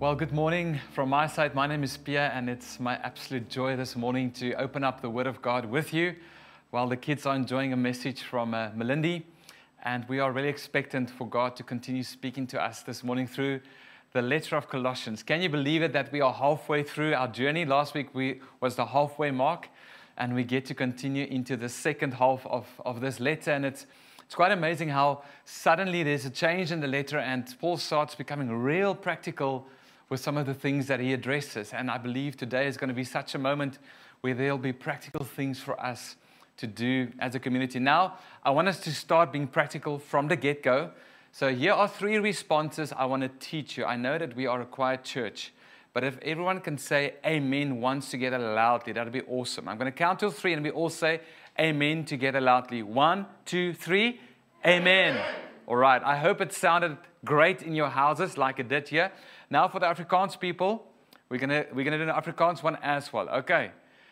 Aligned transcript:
Well, 0.00 0.16
good 0.16 0.32
morning 0.32 0.80
from 0.92 1.08
my 1.08 1.28
side. 1.28 1.54
My 1.54 1.68
name 1.68 1.84
is 1.84 1.96
Pia, 1.96 2.28
and 2.30 2.50
it's 2.50 2.80
my 2.80 2.96
absolute 2.96 3.48
joy 3.48 3.76
this 3.76 3.94
morning 3.94 4.32
to 4.32 4.52
open 4.54 4.82
up 4.82 5.00
the 5.00 5.08
Word 5.08 5.28
of 5.28 5.40
God 5.40 5.66
with 5.66 5.94
you 5.94 6.16
while 6.70 6.88
the 6.88 6.96
kids 6.96 7.26
are 7.26 7.36
enjoying 7.36 7.72
a 7.72 7.76
message 7.76 8.22
from 8.22 8.54
uh, 8.54 8.70
Melindy. 8.70 9.22
And 9.84 10.04
we 10.08 10.18
are 10.18 10.32
really 10.32 10.48
expectant 10.48 11.10
for 11.10 11.28
God 11.28 11.54
to 11.56 11.62
continue 11.62 12.02
speaking 12.02 12.48
to 12.48 12.62
us 12.62 12.82
this 12.82 13.04
morning 13.04 13.28
through 13.28 13.60
the 14.12 14.20
letter 14.20 14.56
of 14.56 14.68
Colossians. 14.68 15.22
Can 15.22 15.40
you 15.40 15.48
believe 15.48 15.80
it 15.80 15.92
that 15.92 16.10
we 16.10 16.20
are 16.20 16.32
halfway 16.32 16.82
through 16.82 17.14
our 17.14 17.28
journey? 17.28 17.64
Last 17.64 17.94
week 17.94 18.12
we 18.12 18.40
was 18.60 18.74
the 18.74 18.86
halfway 18.86 19.30
mark, 19.30 19.68
and 20.18 20.34
we 20.34 20.42
get 20.42 20.66
to 20.66 20.74
continue 20.74 21.24
into 21.26 21.56
the 21.56 21.68
second 21.68 22.14
half 22.14 22.44
of, 22.46 22.66
of 22.84 23.00
this 23.00 23.20
letter. 23.20 23.52
And 23.52 23.64
it's 23.64 23.86
it's 24.24 24.34
quite 24.34 24.52
amazing 24.52 24.88
how 24.88 25.22
suddenly 25.44 26.02
there's 26.02 26.24
a 26.24 26.30
change 26.30 26.72
in 26.72 26.80
the 26.80 26.88
letter, 26.88 27.18
and 27.18 27.46
Paul 27.60 27.76
starts 27.76 28.14
becoming 28.14 28.50
real 28.50 28.94
practical 28.94 29.68
with 30.14 30.20
some 30.20 30.36
of 30.36 30.46
the 30.46 30.54
things 30.54 30.86
that 30.86 31.00
he 31.00 31.12
addresses. 31.12 31.72
And 31.72 31.90
I 31.90 31.98
believe 31.98 32.36
today 32.36 32.68
is 32.68 32.76
going 32.76 32.86
to 32.86 32.94
be 32.94 33.02
such 33.02 33.34
a 33.34 33.38
moment 33.38 33.80
where 34.20 34.32
there'll 34.32 34.58
be 34.58 34.72
practical 34.72 35.24
things 35.24 35.58
for 35.58 35.74
us 35.80 36.14
to 36.58 36.68
do 36.68 37.08
as 37.18 37.34
a 37.34 37.40
community. 37.40 37.80
Now, 37.80 38.18
I 38.44 38.52
want 38.52 38.68
us 38.68 38.78
to 38.82 38.94
start 38.94 39.32
being 39.32 39.48
practical 39.48 39.98
from 39.98 40.28
the 40.28 40.36
get 40.36 40.62
go. 40.62 40.92
So, 41.32 41.52
here 41.52 41.72
are 41.72 41.88
three 41.88 42.18
responses 42.18 42.92
I 42.96 43.06
want 43.06 43.22
to 43.22 43.28
teach 43.44 43.76
you. 43.76 43.86
I 43.86 43.96
know 43.96 44.16
that 44.16 44.36
we 44.36 44.46
are 44.46 44.60
a 44.60 44.66
quiet 44.66 45.02
church, 45.02 45.52
but 45.92 46.04
if 46.04 46.16
everyone 46.22 46.60
can 46.60 46.78
say 46.78 47.14
amen 47.26 47.80
once 47.80 48.08
together 48.08 48.38
loudly, 48.38 48.92
that'd 48.92 49.12
be 49.12 49.22
awesome. 49.22 49.68
I'm 49.68 49.78
going 49.78 49.90
to 49.90 49.98
count 49.98 50.20
to 50.20 50.30
three 50.30 50.52
and 50.52 50.62
we 50.62 50.70
all 50.70 50.90
say 50.90 51.22
amen 51.58 52.04
together 52.04 52.40
loudly. 52.40 52.84
One, 52.84 53.26
two, 53.46 53.74
three, 53.74 54.20
amen. 54.64 55.16
amen. 55.16 55.34
All 55.66 55.76
right, 55.76 56.02
I 56.04 56.18
hope 56.18 56.40
it 56.40 56.52
sounded 56.52 56.98
great 57.24 57.62
in 57.62 57.74
your 57.74 57.88
houses 57.88 58.38
like 58.38 58.60
it 58.60 58.68
did 58.68 58.88
here. 58.88 59.10
Now 59.54 59.68
for 59.68 59.78
the 59.78 59.86
Afrikaans 59.86 60.40
people, 60.40 60.84
we're 61.28 61.38
gonna 61.38 61.66
we're 61.72 61.84
gonna 61.84 61.98
do 61.98 62.06
the 62.06 62.12
Afrikaans 62.12 62.60
one 62.60 62.76
as 62.82 63.12
well. 63.12 63.28
Okay. 63.28 63.70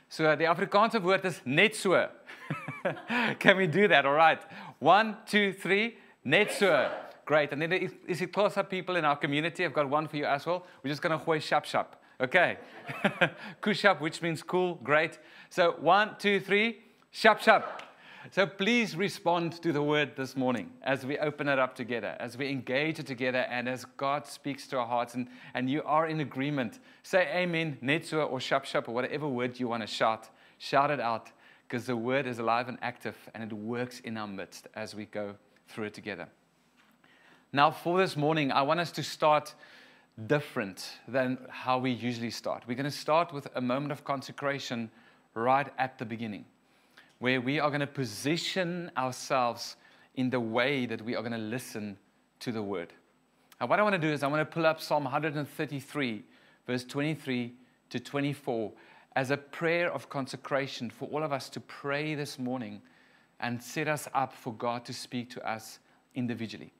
So 0.08 0.36
the 0.36 0.44
Afrikaanse 0.44 1.02
woord 1.02 1.24
is 1.24 1.40
net 1.44 1.74
so. 1.74 2.08
Can 3.40 3.56
we 3.56 3.66
do 3.66 3.88
that? 3.88 4.06
All 4.06 4.12
right. 4.12 4.40
One, 4.78 5.16
two, 5.26 5.52
three. 5.52 5.98
Net 6.24 6.52
so. 6.52 6.88
Great. 7.24 7.50
And 7.50 7.60
then 7.60 7.72
is, 7.72 7.90
is 8.06 8.20
it 8.20 8.32
Xhosa 8.32 8.68
people 8.68 8.94
in 8.94 9.04
our 9.04 9.16
community? 9.16 9.64
I've 9.64 9.74
got 9.74 9.90
one 9.90 10.06
for 10.06 10.16
you 10.16 10.26
as 10.26 10.46
well. 10.46 10.64
We're 10.80 10.90
just 10.90 11.02
gonna 11.02 11.18
gooi 11.18 11.42
shap 11.42 11.64
shap. 11.64 12.00
Okay. 12.20 12.58
Kushap, 13.60 14.00
which 14.00 14.22
means 14.22 14.44
cool. 14.44 14.76
Great. 14.76 15.18
So 15.50 15.74
one, 15.80 16.14
two, 16.20 16.38
three. 16.38 16.82
Shap 17.10 17.42
shap. 17.42 17.82
So 18.30 18.46
please 18.46 18.94
respond 18.94 19.60
to 19.62 19.72
the 19.72 19.82
word 19.82 20.12
this 20.16 20.36
morning 20.36 20.70
as 20.82 21.04
we 21.04 21.18
open 21.18 21.48
it 21.48 21.58
up 21.58 21.74
together, 21.74 22.16
as 22.20 22.38
we 22.38 22.48
engage 22.48 23.00
it 23.00 23.06
together, 23.06 23.40
and 23.50 23.68
as 23.68 23.84
God 23.96 24.26
speaks 24.26 24.68
to 24.68 24.78
our 24.78 24.86
hearts 24.86 25.14
and, 25.14 25.28
and 25.54 25.68
you 25.68 25.82
are 25.82 26.06
in 26.06 26.20
agreement. 26.20 26.78
Say 27.02 27.28
amen, 27.34 27.78
net 27.80 28.06
so, 28.06 28.22
or 28.22 28.38
shap 28.40 28.64
shap, 28.64 28.88
or 28.88 28.94
whatever 28.94 29.26
word 29.28 29.58
you 29.58 29.66
want 29.66 29.82
to 29.82 29.88
shout. 29.88 30.30
Shout 30.58 30.92
it 30.92 31.00
out 31.00 31.32
because 31.66 31.84
the 31.86 31.96
word 31.96 32.28
is 32.28 32.38
alive 32.38 32.68
and 32.68 32.78
active 32.80 33.16
and 33.34 33.42
it 33.42 33.52
works 33.52 33.98
in 34.00 34.16
our 34.16 34.28
midst 34.28 34.68
as 34.74 34.94
we 34.94 35.06
go 35.06 35.34
through 35.66 35.86
it 35.86 35.94
together. 35.94 36.28
Now, 37.52 37.72
for 37.72 37.98
this 37.98 38.16
morning, 38.16 38.52
I 38.52 38.62
want 38.62 38.78
us 38.78 38.92
to 38.92 39.02
start 39.02 39.52
different 40.28 40.92
than 41.08 41.38
how 41.50 41.78
we 41.78 41.90
usually 41.90 42.30
start. 42.30 42.62
We're 42.68 42.76
going 42.76 42.84
to 42.84 42.90
start 42.90 43.32
with 43.32 43.48
a 43.56 43.60
moment 43.60 43.90
of 43.90 44.04
consecration 44.04 44.92
right 45.34 45.68
at 45.76 45.98
the 45.98 46.04
beginning 46.04 46.44
where 47.22 47.40
we 47.40 47.60
are 47.60 47.70
going 47.70 47.78
to 47.78 47.86
position 47.86 48.90
ourselves 48.96 49.76
in 50.16 50.28
the 50.28 50.40
way 50.40 50.86
that 50.86 51.00
we 51.00 51.14
are 51.14 51.22
going 51.22 51.30
to 51.30 51.38
listen 51.38 51.96
to 52.40 52.50
the 52.50 52.60
word. 52.60 52.92
And 53.60 53.70
what 53.70 53.78
I 53.78 53.84
want 53.84 53.92
to 53.92 53.98
do 54.00 54.12
is 54.12 54.24
I 54.24 54.26
want 54.26 54.40
to 54.40 54.52
pull 54.52 54.66
up 54.66 54.80
Psalm 54.80 55.04
133, 55.04 56.24
verse 56.66 56.82
23 56.82 57.54
to 57.90 58.00
24, 58.00 58.72
as 59.14 59.30
a 59.30 59.36
prayer 59.36 59.92
of 59.92 60.08
consecration 60.08 60.90
for 60.90 61.08
all 61.10 61.22
of 61.22 61.32
us 61.32 61.48
to 61.50 61.60
pray 61.60 62.16
this 62.16 62.40
morning 62.40 62.82
and 63.38 63.62
set 63.62 63.86
us 63.86 64.08
up 64.14 64.32
for 64.32 64.52
God 64.52 64.84
to 64.86 64.92
speak 64.92 65.30
to 65.30 65.48
us 65.48 65.78
individually. 66.16 66.72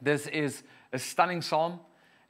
This 0.00 0.26
is 0.28 0.62
a 0.94 0.98
stunning 0.98 1.42
psalm, 1.42 1.80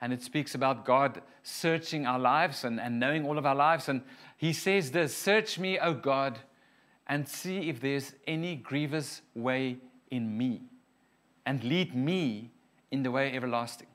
and 0.01 0.13
it 0.13 0.25
speaks 0.25 0.57
about 0.57 0.85
God 0.85 1.23
searching 1.45 2.07
our 2.07 2.19
lives 2.19 2.65
and, 2.65 2.81
and 2.81 2.99
knowing 2.99 3.25
all 3.25 3.39
of 3.39 3.47
our 3.47 3.55
lives. 3.55 3.89
And 3.89 4.03
he 4.37 4.53
says 4.53 4.91
this 4.91 5.17
Search 5.17 5.61
me, 5.61 5.79
O 5.79 5.95
God 5.95 6.41
and 7.11 7.29
see 7.29 7.69
if 7.69 7.81
there's 7.81 8.15
any 8.29 8.55
grievous 8.55 9.21
way 9.35 9.77
in 10.13 10.39
me, 10.39 10.63
and 11.45 11.63
lead 11.65 11.95
me 11.95 12.51
in 12.93 13.03
the 13.03 13.11
way 13.11 13.35
everlasting. 13.35 13.89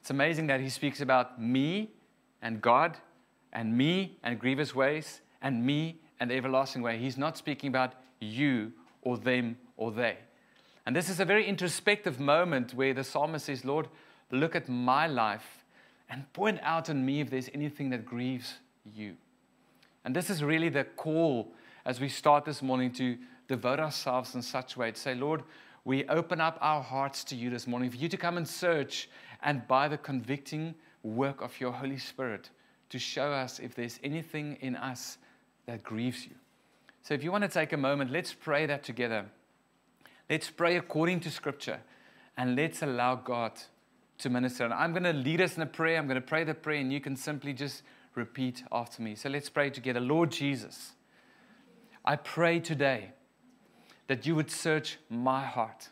It's 0.00 0.08
amazing 0.08 0.46
that 0.46 0.60
he 0.60 0.70
speaks 0.70 1.02
about 1.02 1.40
me 1.40 1.90
and 2.40 2.62
God, 2.62 2.96
and 3.52 3.76
me 3.76 4.16
and 4.22 4.38
grievous 4.38 4.74
ways, 4.74 5.20
and 5.42 5.64
me 5.64 6.00
and 6.20 6.30
the 6.30 6.36
everlasting 6.36 6.80
way. 6.80 6.96
He's 6.96 7.18
not 7.18 7.36
speaking 7.36 7.68
about 7.68 7.92
you 8.18 8.72
or 9.02 9.18
them 9.18 9.58
or 9.76 9.92
they. 9.92 10.16
And 10.86 10.96
this 10.96 11.10
is 11.10 11.20
a 11.20 11.26
very 11.26 11.46
introspective 11.46 12.18
moment 12.18 12.72
where 12.72 12.94
the 12.94 13.04
psalmist 13.04 13.44
says, 13.46 13.62
Lord, 13.62 13.88
look 14.30 14.56
at 14.56 14.70
my 14.70 15.06
life 15.06 15.66
and 16.08 16.32
point 16.32 16.60
out 16.62 16.88
on 16.88 17.04
me 17.04 17.20
if 17.20 17.28
there's 17.28 17.50
anything 17.52 17.90
that 17.90 18.06
grieves 18.06 18.54
you. 18.86 19.16
And 20.04 20.16
this 20.16 20.30
is 20.30 20.42
really 20.42 20.70
the 20.70 20.84
call 20.84 21.52
as 21.88 22.00
we 22.00 22.08
start 22.10 22.44
this 22.44 22.60
morning 22.60 22.92
to 22.92 23.16
devote 23.48 23.80
ourselves 23.80 24.34
in 24.34 24.42
such 24.42 24.76
a 24.76 24.78
way 24.78 24.92
to 24.92 25.00
say, 25.00 25.14
Lord, 25.14 25.42
we 25.86 26.04
open 26.08 26.38
up 26.38 26.58
our 26.60 26.82
hearts 26.82 27.24
to 27.24 27.34
you 27.34 27.48
this 27.48 27.66
morning 27.66 27.88
for 27.88 27.96
you 27.96 28.10
to 28.10 28.16
come 28.18 28.36
and 28.36 28.46
search 28.46 29.08
and 29.42 29.66
by 29.66 29.88
the 29.88 29.96
convicting 29.96 30.74
work 31.02 31.40
of 31.40 31.58
your 31.58 31.72
Holy 31.72 31.96
Spirit 31.96 32.50
to 32.90 32.98
show 32.98 33.32
us 33.32 33.58
if 33.58 33.74
there's 33.74 33.98
anything 34.04 34.58
in 34.60 34.76
us 34.76 35.16
that 35.64 35.82
grieves 35.82 36.26
you. 36.26 36.32
So 37.02 37.14
if 37.14 37.24
you 37.24 37.32
want 37.32 37.44
to 37.44 37.48
take 37.48 37.72
a 37.72 37.78
moment, 37.78 38.10
let's 38.10 38.34
pray 38.34 38.66
that 38.66 38.82
together. 38.82 39.24
Let's 40.28 40.50
pray 40.50 40.76
according 40.76 41.20
to 41.20 41.30
Scripture 41.30 41.80
and 42.36 42.54
let's 42.54 42.82
allow 42.82 43.14
God 43.14 43.52
to 44.18 44.28
minister. 44.28 44.66
And 44.66 44.74
I'm 44.74 44.92
going 44.92 45.04
to 45.04 45.14
lead 45.14 45.40
us 45.40 45.56
in 45.56 45.62
a 45.62 45.66
prayer. 45.66 45.96
I'm 45.96 46.06
going 46.06 46.20
to 46.20 46.20
pray 46.20 46.44
the 46.44 46.52
prayer, 46.52 46.80
and 46.80 46.92
you 46.92 47.00
can 47.00 47.16
simply 47.16 47.54
just 47.54 47.82
repeat 48.14 48.62
after 48.70 49.00
me. 49.00 49.14
So 49.14 49.30
let's 49.30 49.48
pray 49.48 49.70
together. 49.70 50.00
Lord 50.00 50.30
Jesus. 50.30 50.92
I 52.04 52.16
pray 52.16 52.60
today 52.60 53.10
that 54.06 54.26
you 54.26 54.34
would 54.34 54.50
search 54.50 54.98
my 55.10 55.44
heart, 55.44 55.88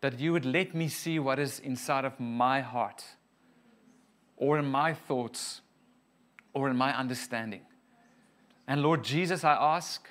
that 0.00 0.18
you 0.18 0.32
would 0.32 0.44
let 0.44 0.74
me 0.74 0.88
see 0.88 1.18
what 1.18 1.38
is 1.38 1.60
inside 1.60 2.04
of 2.04 2.18
my 2.18 2.60
heart, 2.60 3.04
or 4.36 4.58
in 4.58 4.66
my 4.66 4.92
thoughts, 4.92 5.60
or 6.52 6.68
in 6.68 6.76
my 6.76 6.96
understanding. 6.96 7.62
And 8.66 8.82
Lord 8.82 9.04
Jesus, 9.04 9.44
I 9.44 9.54
ask 9.54 10.08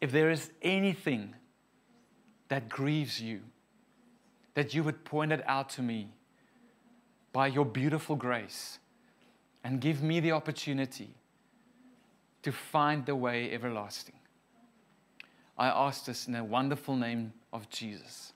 if 0.00 0.12
there 0.12 0.30
is 0.30 0.50
anything 0.60 1.34
that 2.48 2.68
grieves 2.68 3.20
you, 3.20 3.40
that 4.54 4.74
you 4.74 4.84
would 4.84 5.04
point 5.04 5.32
it 5.32 5.42
out 5.46 5.70
to 5.70 5.82
me 5.82 6.08
by 7.32 7.46
your 7.46 7.64
beautiful 7.64 8.14
grace 8.14 8.78
and 9.64 9.80
give 9.80 10.02
me 10.02 10.20
the 10.20 10.32
opportunity 10.32 11.14
to 12.44 12.52
find 12.52 13.04
the 13.06 13.16
way 13.16 13.50
everlasting. 13.52 14.14
I 15.56 15.68
ask 15.68 16.04
this 16.04 16.26
in 16.26 16.32
the 16.32 16.44
wonderful 16.44 16.96
name 16.96 17.32
of 17.52 17.68
Jesus. 17.68 18.32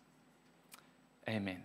Amen. 1.28 1.62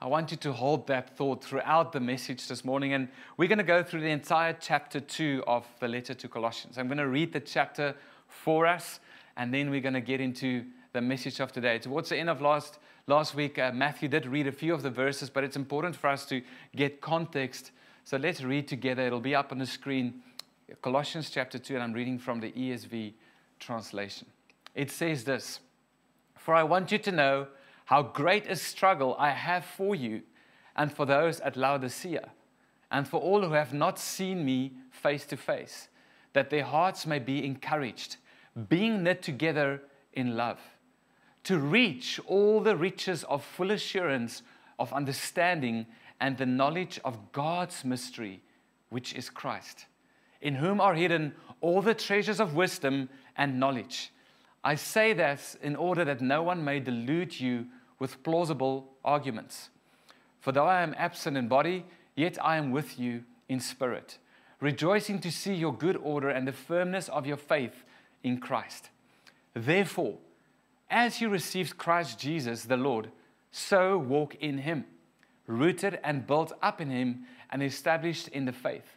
I 0.00 0.06
want 0.06 0.30
you 0.30 0.36
to 0.38 0.52
hold 0.52 0.86
that 0.88 1.16
thought 1.16 1.44
throughout 1.44 1.92
the 1.92 2.00
message 2.00 2.48
this 2.48 2.64
morning, 2.64 2.92
and 2.92 3.08
we're 3.36 3.48
going 3.48 3.58
to 3.58 3.64
go 3.64 3.82
through 3.82 4.00
the 4.00 4.10
entire 4.10 4.56
chapter 4.58 5.00
2 5.00 5.44
of 5.46 5.66
the 5.80 5.86
letter 5.86 6.14
to 6.14 6.28
Colossians. 6.28 6.76
I'm 6.76 6.88
going 6.88 6.98
to 6.98 7.06
read 7.06 7.32
the 7.32 7.40
chapter 7.40 7.94
for 8.26 8.66
us, 8.66 8.98
and 9.36 9.52
then 9.52 9.70
we're 9.70 9.80
going 9.80 9.94
to 9.94 10.00
get 10.00 10.20
into 10.20 10.64
the 10.92 11.00
message 11.00 11.40
of 11.40 11.52
today. 11.52 11.78
Towards 11.78 12.08
the 12.08 12.16
end 12.16 12.30
of 12.30 12.40
last, 12.40 12.78
last 13.06 13.34
week, 13.34 13.58
uh, 13.58 13.70
Matthew 13.72 14.08
did 14.08 14.26
read 14.26 14.46
a 14.46 14.52
few 14.52 14.74
of 14.74 14.82
the 14.82 14.90
verses, 14.90 15.30
but 15.30 15.44
it's 15.44 15.56
important 15.56 15.94
for 15.94 16.08
us 16.08 16.26
to 16.26 16.42
get 16.74 17.00
context. 17.00 17.70
So 18.04 18.16
let's 18.16 18.42
read 18.42 18.66
together. 18.66 19.02
It'll 19.02 19.20
be 19.20 19.34
up 19.34 19.52
on 19.52 19.58
the 19.58 19.66
screen 19.66 20.22
Colossians 20.80 21.28
chapter 21.30 21.58
2, 21.58 21.74
and 21.74 21.82
I'm 21.82 21.92
reading 21.92 22.18
from 22.18 22.40
the 22.40 22.52
ESV 22.52 23.12
translation. 23.58 24.26
It 24.74 24.90
says 24.90 25.24
this 25.24 25.60
For 26.36 26.54
I 26.54 26.62
want 26.62 26.92
you 26.92 26.98
to 26.98 27.12
know 27.12 27.48
how 27.86 28.02
great 28.02 28.46
a 28.46 28.56
struggle 28.56 29.14
I 29.18 29.30
have 29.30 29.64
for 29.64 29.94
you 29.94 30.22
and 30.76 30.90
for 30.90 31.04
those 31.04 31.40
at 31.40 31.56
Laodicea, 31.56 32.30
and 32.90 33.06
for 33.06 33.20
all 33.20 33.42
who 33.42 33.52
have 33.52 33.74
not 33.74 33.98
seen 33.98 34.44
me 34.44 34.72
face 34.90 35.26
to 35.26 35.36
face, 35.36 35.88
that 36.32 36.48
their 36.48 36.64
hearts 36.64 37.06
may 37.06 37.18
be 37.18 37.44
encouraged, 37.44 38.16
being 38.68 39.02
knit 39.02 39.20
together 39.20 39.82
in 40.14 40.36
love, 40.36 40.60
to 41.44 41.58
reach 41.58 42.20
all 42.26 42.60
the 42.60 42.76
riches 42.76 43.24
of 43.24 43.44
full 43.44 43.72
assurance 43.72 44.42
of 44.78 44.92
understanding 44.92 45.86
and 46.20 46.38
the 46.38 46.46
knowledge 46.46 47.00
of 47.04 47.32
God's 47.32 47.84
mystery, 47.84 48.40
which 48.88 49.12
is 49.14 49.28
Christ 49.28 49.86
in 50.42 50.56
whom 50.56 50.80
are 50.80 50.94
hidden 50.94 51.32
all 51.60 51.80
the 51.80 51.94
treasures 51.94 52.40
of 52.40 52.54
wisdom 52.54 53.08
and 53.36 53.58
knowledge. 53.58 54.12
I 54.64 54.74
say 54.74 55.12
this 55.12 55.56
in 55.62 55.74
order 55.76 56.04
that 56.04 56.20
no 56.20 56.42
one 56.42 56.64
may 56.64 56.80
delude 56.80 57.40
you 57.40 57.66
with 57.98 58.22
plausible 58.22 58.92
arguments. 59.04 59.70
For 60.40 60.52
though 60.52 60.66
I 60.66 60.82
am 60.82 60.94
absent 60.98 61.36
in 61.36 61.48
body, 61.48 61.84
yet 62.16 62.36
I 62.44 62.56
am 62.56 62.72
with 62.72 62.98
you 62.98 63.22
in 63.48 63.60
spirit, 63.60 64.18
rejoicing 64.60 65.20
to 65.20 65.30
see 65.30 65.54
your 65.54 65.72
good 65.72 65.96
order 65.96 66.28
and 66.28 66.46
the 66.46 66.52
firmness 66.52 67.08
of 67.08 67.26
your 67.26 67.36
faith 67.36 67.84
in 68.22 68.38
Christ. 68.38 68.90
Therefore, 69.54 70.18
as 70.90 71.20
you 71.20 71.28
received 71.28 71.78
Christ 71.78 72.18
Jesus 72.18 72.64
the 72.64 72.76
Lord, 72.76 73.10
so 73.50 73.98
walk 73.98 74.34
in 74.36 74.58
him, 74.58 74.84
rooted 75.46 75.98
and 76.02 76.26
built 76.26 76.52
up 76.60 76.80
in 76.80 76.90
him 76.90 77.24
and 77.50 77.62
established 77.62 78.28
in 78.28 78.44
the 78.44 78.52
faith, 78.52 78.96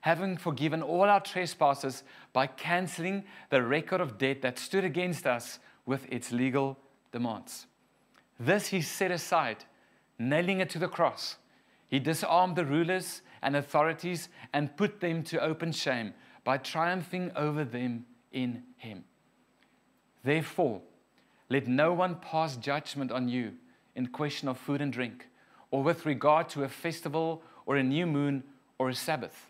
having 0.00 0.36
forgiven 0.36 0.82
all 0.82 1.04
our 1.04 1.20
trespasses 1.20 2.02
by 2.32 2.46
canceling 2.46 3.24
the 3.50 3.62
record 3.62 4.00
of 4.00 4.18
debt 4.18 4.42
that 4.42 4.58
stood 4.58 4.84
against 4.84 5.26
us 5.26 5.58
with 5.86 6.06
its 6.10 6.32
legal 6.32 6.78
demands. 7.12 7.66
This 8.38 8.68
he 8.68 8.80
set 8.80 9.10
aside, 9.10 9.64
nailing 10.18 10.60
it 10.60 10.70
to 10.70 10.78
the 10.78 10.88
cross. 10.88 11.36
He 11.88 11.98
disarmed 11.98 12.56
the 12.56 12.64
rulers 12.64 13.22
and 13.42 13.56
authorities 13.56 14.28
and 14.52 14.76
put 14.76 15.00
them 15.00 15.22
to 15.24 15.40
open 15.40 15.72
shame 15.72 16.14
by 16.44 16.56
triumphing 16.56 17.32
over 17.36 17.64
them 17.64 18.06
in 18.32 18.62
him. 18.76 19.04
Therefore, 20.22 20.82
let 21.48 21.66
no 21.66 21.92
one 21.92 22.16
pass 22.16 22.56
judgment 22.56 23.10
on 23.10 23.28
you 23.28 23.54
in 23.94 24.06
question 24.06 24.48
of 24.48 24.56
food 24.56 24.80
and 24.80 24.92
drink, 24.92 25.28
or 25.70 25.82
with 25.82 26.06
regard 26.06 26.48
to 26.50 26.64
a 26.64 26.68
festival, 26.68 27.42
or 27.66 27.76
a 27.76 27.82
new 27.82 28.06
moon, 28.06 28.44
or 28.78 28.88
a 28.88 28.94
Sabbath. 28.94 29.49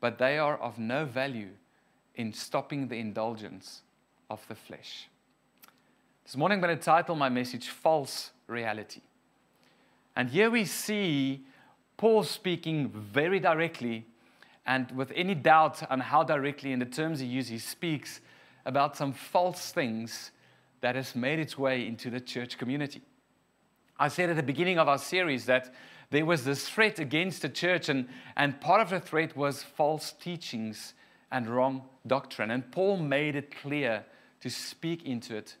but 0.00 0.18
they 0.18 0.38
are 0.38 0.56
of 0.56 0.78
no 0.78 1.04
value 1.04 1.50
in 2.14 2.32
stopping 2.32 2.88
the 2.88 2.96
indulgence 2.96 3.82
of 4.28 4.46
the 4.48 4.54
flesh. 4.54 5.08
This 6.24 6.36
morning 6.36 6.56
I'm 6.56 6.62
going 6.62 6.76
to 6.76 6.82
title 6.82 7.16
my 7.16 7.28
message 7.28 7.68
False 7.68 8.30
Reality. 8.46 9.00
And 10.16 10.30
here 10.30 10.50
we 10.50 10.64
see 10.64 11.44
Paul 11.96 12.24
speaking 12.24 12.88
very 12.88 13.40
directly 13.40 14.06
and 14.66 14.90
with 14.92 15.12
any 15.14 15.34
doubt 15.34 15.82
on 15.90 16.00
how 16.00 16.22
directly 16.22 16.72
in 16.72 16.78
the 16.78 16.84
terms 16.84 17.20
he 17.20 17.26
uses, 17.26 17.50
he 17.50 17.58
speaks 17.58 18.20
about 18.64 18.96
some 18.96 19.12
false 19.12 19.72
things 19.72 20.30
that 20.80 20.94
has 20.94 21.14
made 21.16 21.38
its 21.38 21.58
way 21.58 21.86
into 21.86 22.10
the 22.10 22.20
church 22.20 22.58
community. 22.58 23.02
I 23.98 24.08
said 24.08 24.30
at 24.30 24.36
the 24.36 24.42
beginning 24.42 24.78
of 24.78 24.88
our 24.88 24.98
series 24.98 25.46
that 25.46 25.74
there 26.10 26.26
was 26.26 26.44
this 26.44 26.68
threat 26.68 26.98
against 26.98 27.42
the 27.42 27.48
church, 27.48 27.88
and, 27.88 28.08
and 28.36 28.60
part 28.60 28.80
of 28.80 28.90
the 28.90 29.00
threat 29.00 29.36
was 29.36 29.62
false 29.62 30.12
teachings 30.12 30.94
and 31.30 31.46
wrong 31.46 31.82
doctrine. 32.06 32.50
And 32.50 32.70
Paul 32.72 32.96
made 32.96 33.36
it 33.36 33.54
clear 33.56 34.04
to 34.40 34.50
speak 34.50 35.04
into 35.04 35.36
it 35.36 35.56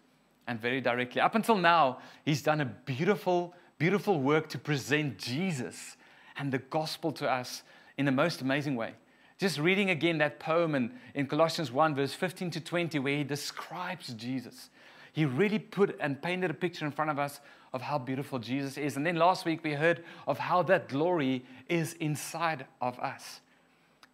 and 0.48 0.60
very 0.60 0.80
directly. 0.80 1.20
Up 1.20 1.36
until 1.36 1.56
now, 1.56 1.98
he's 2.24 2.42
done 2.42 2.60
a 2.60 2.64
beautiful, 2.64 3.54
beautiful 3.78 4.20
work 4.20 4.48
to 4.48 4.58
present 4.58 5.18
Jesus 5.18 5.96
and 6.36 6.50
the 6.50 6.58
gospel 6.58 7.12
to 7.12 7.30
us 7.30 7.62
in 7.96 8.04
the 8.04 8.12
most 8.12 8.40
amazing 8.40 8.74
way. 8.74 8.94
Just 9.38 9.58
reading 9.58 9.90
again 9.90 10.18
that 10.18 10.40
poem 10.40 10.74
in, 10.74 10.92
in 11.14 11.26
Colossians 11.26 11.70
1, 11.70 11.94
verse 11.94 12.12
15 12.12 12.50
to 12.50 12.60
20, 12.60 12.98
where 12.98 13.16
he 13.16 13.24
describes 13.24 14.08
Jesus. 14.14 14.70
He 15.12 15.24
really 15.24 15.58
put 15.58 15.96
and 16.00 16.20
painted 16.20 16.50
a 16.50 16.54
picture 16.54 16.84
in 16.84 16.92
front 16.92 17.10
of 17.10 17.18
us 17.18 17.40
of 17.72 17.82
how 17.82 17.98
beautiful 17.98 18.38
Jesus 18.38 18.76
is. 18.76 18.96
And 18.96 19.06
then 19.06 19.16
last 19.16 19.44
week 19.44 19.62
we 19.62 19.72
heard 19.72 20.02
of 20.26 20.38
how 20.38 20.62
that 20.64 20.88
glory 20.88 21.44
is 21.68 21.94
inside 21.94 22.66
of 22.80 22.98
us. 22.98 23.40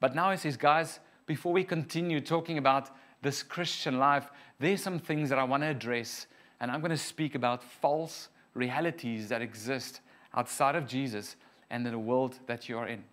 But 0.00 0.14
now 0.14 0.30
he 0.30 0.36
says, 0.36 0.56
guys, 0.56 1.00
before 1.26 1.52
we 1.52 1.64
continue 1.64 2.20
talking 2.20 2.58
about 2.58 2.90
this 3.22 3.42
Christian 3.42 3.98
life, 3.98 4.30
there's 4.58 4.82
some 4.82 4.98
things 4.98 5.28
that 5.30 5.38
I 5.38 5.44
want 5.44 5.62
to 5.62 5.68
address. 5.68 6.26
And 6.60 6.70
I'm 6.70 6.80
going 6.80 6.90
to 6.90 6.96
speak 6.96 7.34
about 7.34 7.62
false 7.62 8.28
realities 8.54 9.28
that 9.30 9.42
exist 9.42 10.00
outside 10.34 10.76
of 10.76 10.86
Jesus 10.86 11.36
and 11.70 11.86
in 11.86 11.92
the 11.92 11.98
world 11.98 12.38
that 12.46 12.68
you 12.68 12.78
are 12.78 12.86
in. 12.86 13.04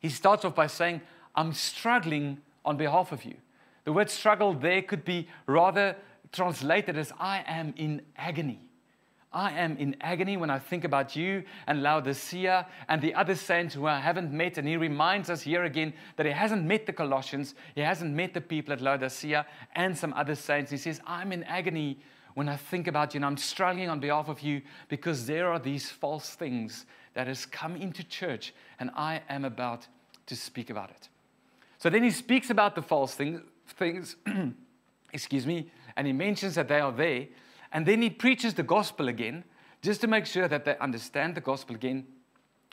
He 0.00 0.08
starts 0.08 0.44
off 0.44 0.54
by 0.54 0.66
saying, 0.66 1.00
I'm 1.34 1.52
struggling 1.52 2.38
on 2.64 2.76
behalf 2.76 3.12
of 3.12 3.24
you. 3.24 3.34
The 3.84 3.92
word 3.92 4.10
struggle 4.10 4.52
there 4.52 4.82
could 4.82 5.04
be 5.04 5.28
rather 5.46 5.96
translated 6.32 6.96
as 6.96 7.12
I 7.18 7.42
am 7.46 7.74
in 7.76 8.02
agony. 8.16 8.60
I 9.32 9.52
am 9.52 9.76
in 9.76 9.96
agony 10.00 10.36
when 10.36 10.50
I 10.50 10.58
think 10.58 10.82
about 10.82 11.14
you 11.14 11.44
and 11.68 11.82
Laodicea 11.82 12.66
and 12.88 13.00
the 13.00 13.14
other 13.14 13.36
saints 13.36 13.74
who 13.74 13.86
I 13.86 14.00
haven't 14.00 14.32
met. 14.32 14.58
And 14.58 14.66
he 14.66 14.76
reminds 14.76 15.30
us 15.30 15.42
here 15.42 15.64
again 15.64 15.92
that 16.16 16.26
he 16.26 16.32
hasn't 16.32 16.64
met 16.64 16.86
the 16.86 16.92
Colossians, 16.92 17.54
he 17.74 17.80
hasn't 17.80 18.12
met 18.12 18.34
the 18.34 18.40
people 18.40 18.72
at 18.72 18.80
Laodicea 18.80 19.46
and 19.76 19.96
some 19.96 20.12
other 20.14 20.34
saints. 20.34 20.72
He 20.72 20.76
says, 20.76 21.00
I'm 21.06 21.32
in 21.32 21.44
agony 21.44 22.00
when 22.34 22.48
I 22.48 22.56
think 22.56 22.88
about 22.88 23.14
you 23.14 23.18
and 23.18 23.24
I'm 23.24 23.36
struggling 23.36 23.88
on 23.88 24.00
behalf 24.00 24.28
of 24.28 24.40
you 24.40 24.62
because 24.88 25.26
there 25.26 25.52
are 25.52 25.60
these 25.60 25.88
false 25.88 26.34
things 26.34 26.86
that 27.14 27.28
has 27.28 27.46
come 27.46 27.76
into 27.76 28.02
church 28.02 28.52
and 28.80 28.90
I 28.96 29.22
am 29.28 29.44
about 29.44 29.86
to 30.26 30.34
speak 30.34 30.70
about 30.70 30.90
it. 30.90 31.08
So 31.78 31.88
then 31.88 32.02
he 32.02 32.10
speaks 32.10 32.50
about 32.50 32.74
the 32.74 32.82
false 32.82 33.14
things, 33.14 33.40
things 33.68 34.16
excuse 35.12 35.46
me, 35.46 35.70
and 35.96 36.06
he 36.06 36.12
mentions 36.12 36.56
that 36.56 36.68
they 36.68 36.80
are 36.80 36.92
there. 36.92 37.26
And 37.72 37.86
then 37.86 38.02
he 38.02 38.10
preaches 38.10 38.54
the 38.54 38.62
gospel 38.62 39.08
again, 39.08 39.44
just 39.82 40.00
to 40.00 40.06
make 40.06 40.26
sure 40.26 40.48
that 40.48 40.64
they 40.64 40.76
understand 40.78 41.34
the 41.34 41.40
gospel 41.40 41.76
again. 41.76 42.06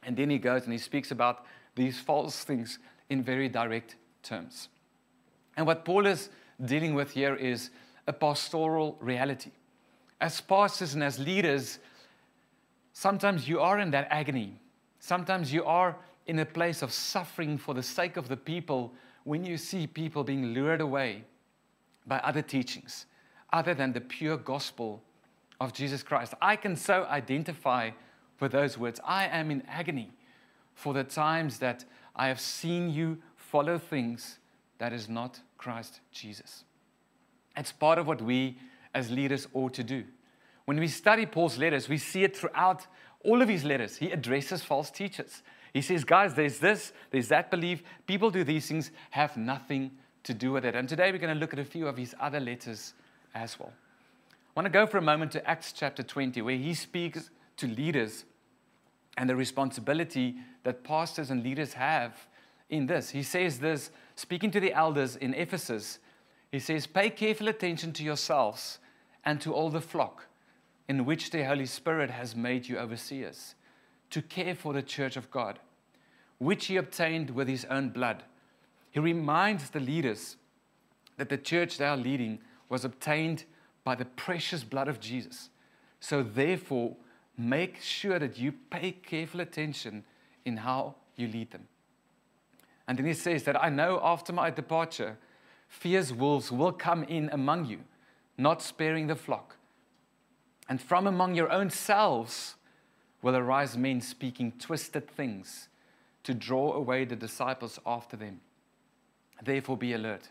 And 0.04 0.18
then 0.18 0.30
he 0.30 0.38
goes 0.38 0.64
and 0.64 0.72
he 0.72 0.80
speaks 0.80 1.12
about 1.12 1.46
these 1.76 2.00
false 2.00 2.44
things 2.44 2.80
in 3.10 3.24
very 3.24 3.48
direct 3.48 3.96
terms. 4.24 4.70
And 5.56 5.66
what 5.66 5.86
Paul 5.86 6.06
is 6.06 6.30
dealing 6.64 6.96
with 6.96 7.12
here 7.12 7.36
is 7.36 7.70
a 8.08 8.14
pastoral 8.14 8.98
reality. 9.00 9.52
As 10.20 10.42
pastors 10.42 10.94
and 10.94 11.04
as 11.04 11.20
leaders, 11.20 11.80
sometimes 12.94 13.48
you 13.48 13.60
are 13.60 13.80
in 13.80 13.92
that 13.92 14.08
agony. 14.10 14.60
Sometimes 15.00 15.54
you 15.54 15.64
are 15.64 15.96
in 16.26 16.40
a 16.40 16.46
place 16.46 16.82
of 16.82 16.92
suffering 16.92 17.58
for 17.58 17.74
the 17.74 17.84
sake 17.84 18.18
of 18.18 18.28
the 18.28 18.38
people 18.38 18.94
when 19.24 19.46
you 19.46 19.58
see 19.58 19.86
people 19.86 20.24
being 20.24 20.54
lured 20.54 20.82
away 20.82 21.24
by 22.06 22.18
other 22.20 22.42
teachings 22.42 23.06
other 23.52 23.74
than 23.74 23.94
the 23.94 24.02
pure 24.02 24.38
gospel 24.38 25.02
of 25.60 25.74
Jesus 25.74 26.04
Christ. 26.04 26.34
I 26.42 26.56
can 26.56 26.76
so 26.76 27.06
identify 27.06 27.92
with 28.40 28.52
those 28.52 28.78
words. 28.78 29.00
I 29.06 29.28
am 29.28 29.52
in 29.52 29.64
agony 29.68 30.12
for 30.76 30.94
the 30.94 31.04
times 31.04 31.60
that 31.60 31.86
I 32.16 32.28
have 32.28 32.40
seen 32.40 32.90
you 32.90 33.18
follow 33.36 33.78
things 33.78 34.40
that 34.78 34.94
is 34.94 35.10
not 35.10 35.40
Christ 35.58 36.02
Jesus. 36.12 36.64
It's 37.56 37.72
part 37.72 37.98
of 37.98 38.08
what 38.08 38.22
we 38.22 38.58
as 38.94 39.10
leaders 39.10 39.48
ought 39.54 39.74
to 39.76 39.84
do. 39.84 40.04
When 40.66 40.80
we 40.80 40.88
study 40.88 41.26
Paul's 41.26 41.58
letters, 41.58 41.90
we 41.90 41.98
see 41.98 42.24
it 42.24 42.36
throughout 42.36 42.86
all 43.24 43.42
of 43.42 43.50
his 43.50 43.64
letters. 43.64 43.98
He 43.98 44.12
addresses 44.12 44.64
false 44.64 44.92
teachers. 44.92 45.42
He 45.74 45.82
says, 45.82 46.04
guys, 46.04 46.34
there's 46.34 46.60
this, 46.60 46.94
there's 47.10 47.30
that 47.30 47.50
belief. 47.50 47.84
People 48.06 48.30
do 48.30 48.44
these 48.44 48.68
things, 48.68 48.92
have 49.12 49.38
nothing 49.38 49.92
to 50.24 50.34
do 50.34 50.52
with 50.52 50.66
it. 50.66 50.76
And 50.76 50.88
today 50.88 51.12
we're 51.12 51.18
going 51.18 51.34
to 51.34 51.40
look 51.40 51.54
at 51.54 51.60
a 51.60 51.66
few 51.66 51.88
of 51.88 51.98
his 51.98 52.16
other 52.20 52.40
letters 52.40 52.94
as 53.38 53.60
well. 53.60 53.72
I 54.32 54.60
want 54.60 54.66
to 54.66 54.72
go 54.72 54.88
for 54.88 54.98
a 54.98 55.02
moment 55.02 55.32
to 55.34 55.48
Acts 55.48 55.72
chapter 55.72 56.04
20, 56.04 56.42
where 56.42 56.56
he 56.56 56.74
speaks 56.74 57.30
to 57.58 57.68
leaders 57.68 58.26
and 59.18 59.30
the 59.30 59.36
responsibility 59.36 60.36
that 60.64 60.84
pastors 60.84 61.32
and 61.32 61.44
leaders 61.44 61.74
have 61.74 62.28
in 62.70 62.88
this. 62.88 63.10
He 63.10 63.24
says 63.24 63.60
this, 63.60 63.92
speaking 64.16 64.52
to 64.52 64.60
the 64.60 64.74
elders 64.74 65.16
in 65.16 65.34
Ephesus, 65.34 66.00
he 66.52 66.60
says, 66.60 66.88
Pay 66.88 67.10
careful 67.12 67.48
attention 67.48 67.94
to 67.94 68.04
yourselves 68.04 68.80
and 69.26 69.40
to 69.42 69.54
all 69.54 69.70
the 69.70 69.82
flock 69.82 70.28
in 70.88 71.06
which 71.06 71.32
the 71.32 71.46
Holy 71.46 71.66
Spirit 71.66 72.10
has 72.10 72.36
made 72.36 72.68
you 72.68 72.78
overseers, 72.78 73.56
to 74.10 74.22
care 74.22 74.56
for 74.56 74.74
the 74.74 74.82
church 74.82 75.18
of 75.18 75.30
God, 75.30 75.60
which 76.38 76.68
he 76.68 76.78
obtained 76.78 77.32
with 77.32 77.48
his 77.48 77.66
own 77.66 77.90
blood. 77.90 78.24
He 78.92 79.00
reminds 79.00 79.70
the 79.70 79.82
leaders 79.82 80.38
that 81.18 81.30
the 81.30 81.38
church 81.38 81.78
they 81.78 81.86
are 81.86 81.98
leading 81.98 82.40
was 82.70 82.86
obtained 82.86 83.46
by 83.84 83.96
the 83.96 84.06
precious 84.06 84.64
blood 84.64 84.88
of 84.88 85.00
Jesus. 85.00 85.50
So, 86.00 86.24
therefore, 86.24 86.96
make 87.38 87.82
sure 87.82 88.20
that 88.20 88.38
you 88.38 88.52
pay 88.52 88.92
careful 88.92 89.40
attention 89.42 90.04
in 90.46 90.58
how 90.58 90.96
you 91.16 91.28
lead 91.28 91.52
them. 91.52 91.68
And 92.88 92.98
then 92.98 93.06
he 93.06 93.14
says 93.14 93.44
that 93.44 93.62
I 93.62 93.70
know 93.70 94.00
after 94.04 94.32
my 94.32 94.50
departure, 94.50 95.18
fierce 95.68 96.12
wolves 96.12 96.52
will 96.52 96.72
come 96.72 97.04
in 97.04 97.30
among 97.32 97.66
you, 97.66 97.80
not 98.38 98.62
sparing 98.62 99.08
the 99.08 99.16
flock. 99.16 99.58
And 100.70 100.82
from 100.82 101.08
among 101.08 101.36
your 101.36 101.52
own 101.52 101.70
selves 101.70 102.56
will 103.22 103.36
arise 103.36 103.78
men 103.78 104.02
speaking 104.02 104.54
twisted 104.60 105.10
things 105.10 105.68
to 106.24 106.34
draw 106.34 106.74
away 106.74 107.06
the 107.06 107.16
disciples 107.16 107.80
after 107.86 108.18
them. 108.18 108.42
Therefore, 109.44 109.78
be 109.78 109.94
alert. 109.94 110.30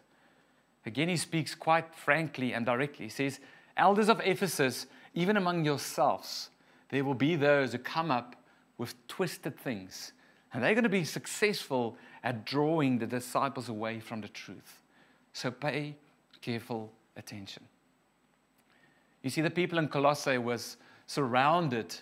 Again, 0.86 1.08
he 1.08 1.16
speaks 1.16 1.54
quite 1.54 1.94
frankly 1.94 2.54
and 2.54 2.64
directly. 2.64 3.06
He 3.06 3.10
says, 3.10 3.40
Elders 3.76 4.08
of 4.08 4.20
Ephesus, 4.24 4.86
even 5.14 5.36
among 5.36 5.64
yourselves, 5.64 6.50
there 6.88 7.04
will 7.04 7.14
be 7.14 7.34
those 7.34 7.72
who 7.72 7.78
come 7.78 8.10
up 8.10 8.36
with 8.78 8.94
twisted 9.08 9.58
things. 9.58 10.12
And 10.52 10.62
they're 10.62 10.74
going 10.74 10.84
to 10.84 10.88
be 10.88 11.04
successful 11.04 11.96
at 12.22 12.46
drawing 12.46 12.98
the 12.98 13.06
disciples 13.06 13.68
away 13.68 14.00
from 14.00 14.20
the 14.20 14.28
truth. 14.28 14.82
So 15.32 15.50
pay 15.50 15.96
careful 16.40 16.92
attention. 17.16 17.64
You 19.22 19.30
see, 19.30 19.40
the 19.40 19.50
people 19.50 19.78
in 19.78 19.88
Colossae 19.88 20.38
was 20.38 20.76
surrounded 21.06 21.96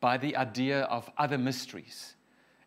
by 0.00 0.16
the 0.16 0.36
idea 0.36 0.82
of 0.82 1.10
other 1.18 1.36
mysteries. 1.36 2.14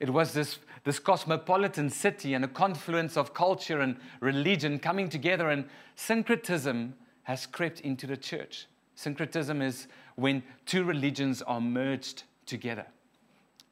It 0.04 0.10
was 0.10 0.34
this, 0.34 0.60
this 0.84 1.00
cosmopolitan 1.00 1.90
city 1.90 2.34
and 2.34 2.44
a 2.44 2.50
confluence 2.50 3.16
of 3.16 3.34
culture 3.34 3.80
and 3.80 3.96
religion 4.20 4.78
coming 4.78 5.08
together, 5.08 5.50
and 5.50 5.64
syncretism 5.96 6.96
has 7.24 7.46
crept 7.46 7.80
into 7.80 8.06
the 8.06 8.18
church. 8.18 8.68
Syncretism 8.96 9.62
is 9.62 9.88
when 10.16 10.44
two 10.66 10.84
religions 10.84 11.42
are 11.42 11.62
merged 11.62 12.24
together. 12.46 12.86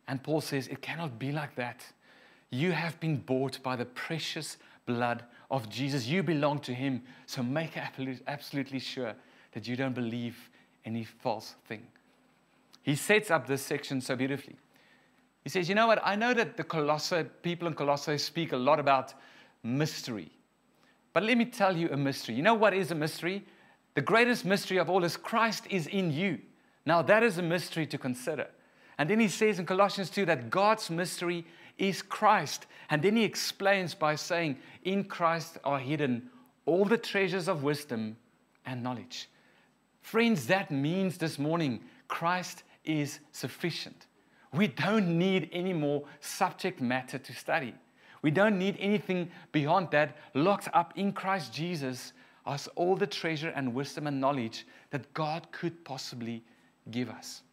And 0.08 0.24
Paul 0.24 0.40
says 0.40 0.70
it 0.70 0.82
cannot 0.82 1.20
be 1.20 1.34
like 1.34 1.56
that. 1.56 1.84
You 2.50 2.72
have 2.72 2.98
been 3.02 3.18
bought 3.18 3.62
by 3.62 3.76
the 3.76 3.84
precious 3.84 4.56
blood 4.86 5.26
of 5.50 5.68
Jesus. 5.68 6.08
You 6.08 6.24
belong 6.24 6.60
to 6.60 6.74
Him. 6.74 7.04
So 7.26 7.44
make 7.44 7.76
absolutely 7.76 8.80
sure 8.80 9.16
that 9.52 9.68
you 9.68 9.76
don't 9.76 9.94
believe 9.94 10.50
any 10.86 11.04
false 11.04 11.56
thing. 11.68 11.86
He 12.84 12.96
sets 12.96 13.30
up 13.30 13.48
this 13.48 13.62
section 13.62 14.00
so 14.00 14.16
beautifully. 14.16 14.56
He 15.44 15.50
says, 15.50 15.68
You 15.68 15.76
know 15.76 15.88
what? 15.88 16.02
I 16.04 16.16
know 16.16 16.34
that 16.34 16.58
the 16.58 16.64
Colossae, 16.64 17.26
people 17.42 17.68
in 17.68 17.74
Colossae 17.74 18.18
speak 18.18 18.52
a 18.52 18.58
lot 18.58 18.80
about 18.80 19.14
mystery. 19.64 20.32
But 21.14 21.24
let 21.24 21.38
me 21.38 21.46
tell 21.46 21.76
you 21.76 21.90
a 21.92 21.98
mystery. 21.98 22.36
You 22.36 22.44
know 22.44 22.54
what 22.54 22.74
is 22.74 22.92
a 22.92 22.96
mystery? 22.96 23.46
The 23.96 24.02
greatest 24.02 24.46
mystery 24.46 24.78
of 24.78 24.90
all 24.90 25.04
is 25.04 25.18
Christ 25.18 25.66
is 25.70 25.88
in 25.88 26.12
you. 26.12 26.40
Now, 26.86 27.02
that 27.02 27.24
is 27.24 27.38
a 27.38 27.44
mystery 27.44 27.86
to 27.88 27.98
consider. 27.98 28.48
And 28.98 29.10
then 29.10 29.20
he 29.20 29.28
says 29.28 29.60
in 29.60 29.66
Colossians 29.66 30.10
2 30.10 30.26
that 30.26 30.50
God's 30.50 30.90
mystery 30.90 31.46
is 31.78 32.02
Christ. 32.02 32.68
And 32.90 33.02
then 33.02 33.16
he 33.16 33.24
explains 33.24 33.94
by 33.94 34.16
saying, 34.16 34.58
In 34.84 35.04
Christ 35.04 35.58
are 35.64 35.80
hidden 35.80 36.30
all 36.66 36.86
the 36.86 36.98
treasures 36.98 37.48
of 37.48 37.64
wisdom 37.64 38.16
and 38.66 38.84
knowledge. 38.84 39.30
Friends, 40.02 40.48
that 40.48 40.72
means 40.72 41.18
this 41.18 41.38
morning 41.38 41.82
Christ 42.08 42.64
is 42.86 43.20
sufficient. 43.32 44.06
We 44.54 44.68
don't 44.68 45.18
need 45.18 45.50
any 45.54 45.74
more 45.74 46.04
subject 46.20 46.82
matter 46.82 47.18
to 47.18 47.34
study. 47.34 47.74
We 48.22 48.32
don't 48.32 48.60
need 48.60 48.78
anything 48.80 49.32
beyond 49.52 49.92
that. 49.92 50.18
Locked 50.34 50.68
up 50.74 50.94
in 50.96 51.14
Christ 51.14 51.54
Jesus 51.54 52.14
as 52.46 52.68
all 52.76 52.96
the 52.96 53.08
treasure 53.08 53.54
and 53.56 53.74
wisdom 53.74 54.08
and 54.08 54.20
knowledge 54.20 54.66
that 54.90 55.14
God 55.14 55.48
could 55.52 55.84
possibly 55.86 56.44
give 56.90 57.10
us. 57.10 57.44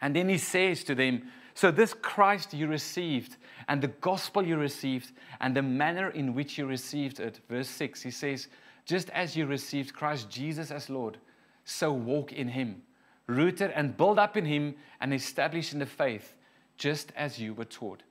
And 0.00 0.14
then 0.14 0.28
he 0.28 0.38
says 0.38 0.84
to 0.84 0.94
them, 0.94 1.22
So 1.54 1.70
this 1.70 1.92
Christ 1.94 2.54
you 2.54 2.68
received, 2.68 3.36
and 3.68 3.82
the 3.82 3.88
gospel 3.88 4.46
you 4.46 4.56
received, 4.56 5.12
and 5.40 5.54
the 5.54 5.62
manner 5.62 6.10
in 6.10 6.34
which 6.34 6.56
you 6.56 6.66
received 6.66 7.20
it. 7.20 7.40
Verse 7.48 7.68
6, 7.68 8.02
he 8.02 8.10
says, 8.10 8.48
Just 8.84 9.10
as 9.10 9.36
you 9.36 9.46
received 9.46 9.94
Christ 9.94 10.30
Jesus 10.30 10.70
as 10.70 10.88
Lord, 10.88 11.18
so 11.64 11.92
walk 11.92 12.32
in 12.32 12.48
him, 12.48 12.82
rooted 13.28 13.70
and 13.70 13.96
built 13.96 14.18
up 14.18 14.36
in 14.36 14.44
him, 14.44 14.74
and 15.00 15.14
established 15.14 15.72
in 15.72 15.78
the 15.78 15.86
faith, 15.86 16.34
just 16.76 17.12
as 17.14 17.38
you 17.38 17.54
were 17.54 17.64
taught. 17.64 18.02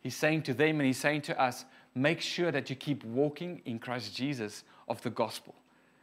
He's 0.00 0.16
saying 0.16 0.42
to 0.42 0.54
them 0.54 0.78
and 0.78 0.86
he's 0.86 0.98
saying 0.98 1.22
to 1.22 1.40
us, 1.40 1.64
make 1.94 2.20
sure 2.20 2.52
that 2.52 2.70
you 2.70 2.76
keep 2.76 3.02
walking 3.04 3.60
in 3.64 3.78
Christ 3.78 4.14
Jesus 4.14 4.64
of 4.88 5.02
the 5.02 5.10
gospel. 5.10 5.54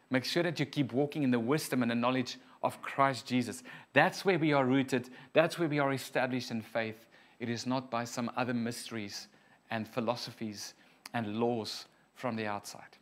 Make 0.10 0.26
sure 0.26 0.44
that 0.44 0.60
you 0.60 0.66
keep 0.66 0.94
walking 0.94 1.24
in 1.24 1.32
the 1.32 1.40
wisdom 1.40 1.82
and 1.82 1.92
the 1.92 1.96
knowledge 1.96 2.38
of 2.64 2.82
Christ 2.82 3.26
Jesus. 3.26 3.64
That's 3.94 4.26
where 4.26 4.40
we 4.40 4.54
are 4.54 4.66
rooted. 4.66 5.10
That's 5.34 5.60
where 5.60 5.70
we 5.70 5.80
are 5.80 5.94
established 5.94 6.52
in 6.52 6.62
faith. 6.62 7.06
It 7.40 7.50
is 7.50 7.66
not 7.66 7.92
by 7.92 8.04
some 8.04 8.32
other 8.36 8.54
mysteries 8.54 9.28
and 9.70 9.88
philosophies 9.88 10.74
and 11.14 11.40
laws 11.40 11.86
from 12.16 12.36
the 12.36 12.48
outside. 12.48 12.98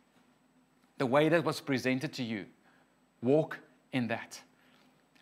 The 0.98 1.06
way 1.06 1.28
that 1.28 1.44
was 1.44 1.60
presented 1.60 2.12
to 2.14 2.22
you, 2.22 2.46
walk 3.22 3.58
in 3.92 4.08
that. 4.08 4.40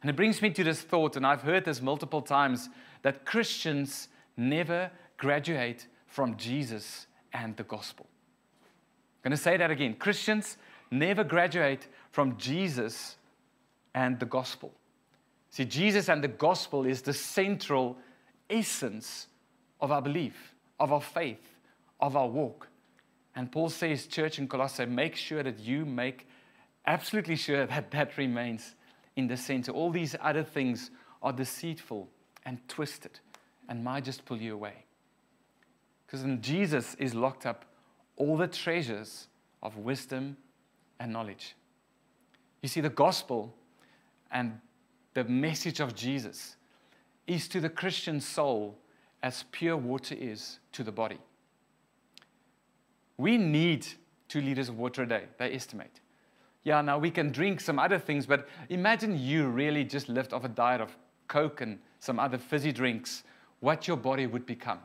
And 0.05 0.11
it 0.11 0.17
brings 0.17 0.43
me 0.43 0.51
to 0.51 0.63
this 0.63 0.83
thought, 0.83 1.17
and 1.17 1.27
I've 1.27 1.41
heard 1.41 1.65
this 1.65 1.81
multiple 1.81 2.21
times, 2.21 2.69
that 3.01 3.25
Christians 3.25 4.09
never 4.37 4.91
graduate 5.17 5.87
from 6.09 6.37
Jesus 6.37 7.07
and 7.33 7.57
the 7.57 7.63
gospel. 7.63 8.05
I'm 8.61 9.31
going 9.31 9.39
to 9.39 9.43
say 9.43 9.57
that 9.57 9.71
again. 9.71 9.95
Christians 9.95 10.59
never 10.91 11.25
graduate 11.25 11.87
from 12.11 12.37
Jesus 12.37 13.17
and 13.95 14.21
the 14.21 14.27
gospel. 14.27 14.75
See, 15.49 15.65
Jesus 15.65 16.11
and 16.11 16.23
the 16.23 16.29
gospel 16.29 16.85
is 16.85 17.01
the 17.01 17.15
central 17.15 17.97
essence 18.51 19.29
of 19.81 19.91
our 19.91 20.03
belief, 20.03 20.55
of 20.79 20.93
our 20.93 21.01
faith, 21.01 21.57
of 21.99 22.15
our 22.15 22.29
walk. 22.29 22.69
And 23.35 23.51
Paul 23.51 23.71
says, 23.71 24.07
Church 24.07 24.39
in 24.39 24.49
Colossae, 24.49 24.85
make 24.85 25.17
sure 25.17 25.43
that 25.43 25.61
you 25.61 25.87
make 25.87 26.29
absolutely 26.87 27.37
sure 27.37 27.65
that 27.69 27.91
that 27.93 28.19
remains 28.19 28.75
in 29.17 29.27
the 29.27 29.37
center. 29.37 29.73
All 29.73 29.91
these 29.91 30.17
other 30.21 30.43
things 30.43 30.91
are 31.23 31.33
deceitful 31.33 32.09
and 32.45 32.59
twisted 32.69 33.21
and 33.69 33.83
might 33.83 34.05
just 34.05 34.25
pull 34.25 34.37
you 34.37 34.55
away. 34.55 34.85
Because 36.07 36.23
in 36.23 36.43
Jesus 36.43 36.95
is 36.99 37.15
locked 37.15 37.47
up 37.47 37.65
all 38.17 38.37
the 38.37 38.47
treasures 38.47 39.29
of 39.63 39.77
wisdom 39.79 40.37
and 41.01 41.13
knowledge. 41.13 41.57
You 42.63 42.69
see, 42.69 42.81
the 42.81 42.91
gospel 42.91 43.55
and 44.31 44.61
the 45.15 45.25
message 45.25 45.81
of 45.81 45.95
Jesus 45.95 46.57
is 47.27 47.49
to 47.49 47.61
the 47.61 47.69
Christian 47.69 48.21
soul 48.21 48.77
as 49.23 49.45
pure 49.51 49.77
water 49.77 50.15
is 50.19 50.59
to 50.73 50.83
the 50.83 50.93
body. 50.93 51.19
We 53.17 53.39
need 53.39 53.87
two 54.29 54.41
liters 54.41 54.69
of 54.69 54.79
water 54.79 55.03
a 55.03 55.09
day, 55.09 55.25
they 55.39 55.53
estimate. 55.53 56.01
Yeah, 56.65 56.81
now 56.81 56.99
we 56.99 57.11
can 57.11 57.31
drink 57.31 57.61
some 57.61 57.79
other 57.79 57.99
things, 57.99 58.27
but 58.27 58.49
imagine 58.71 59.19
you 59.19 59.47
really 59.47 59.85
just 59.85 60.09
lived 60.09 60.33
off 60.33 60.45
a 60.45 60.49
diet 60.49 60.81
of 60.81 60.97
Coke 61.29 61.61
and 61.61 61.79
some 62.01 62.19
other 62.19 62.39
fizzy 62.39 62.73
drinks, 62.73 63.23
what 63.61 63.87
your 63.87 63.99
body 63.99 64.27
would 64.27 64.47
become. 64.47 64.81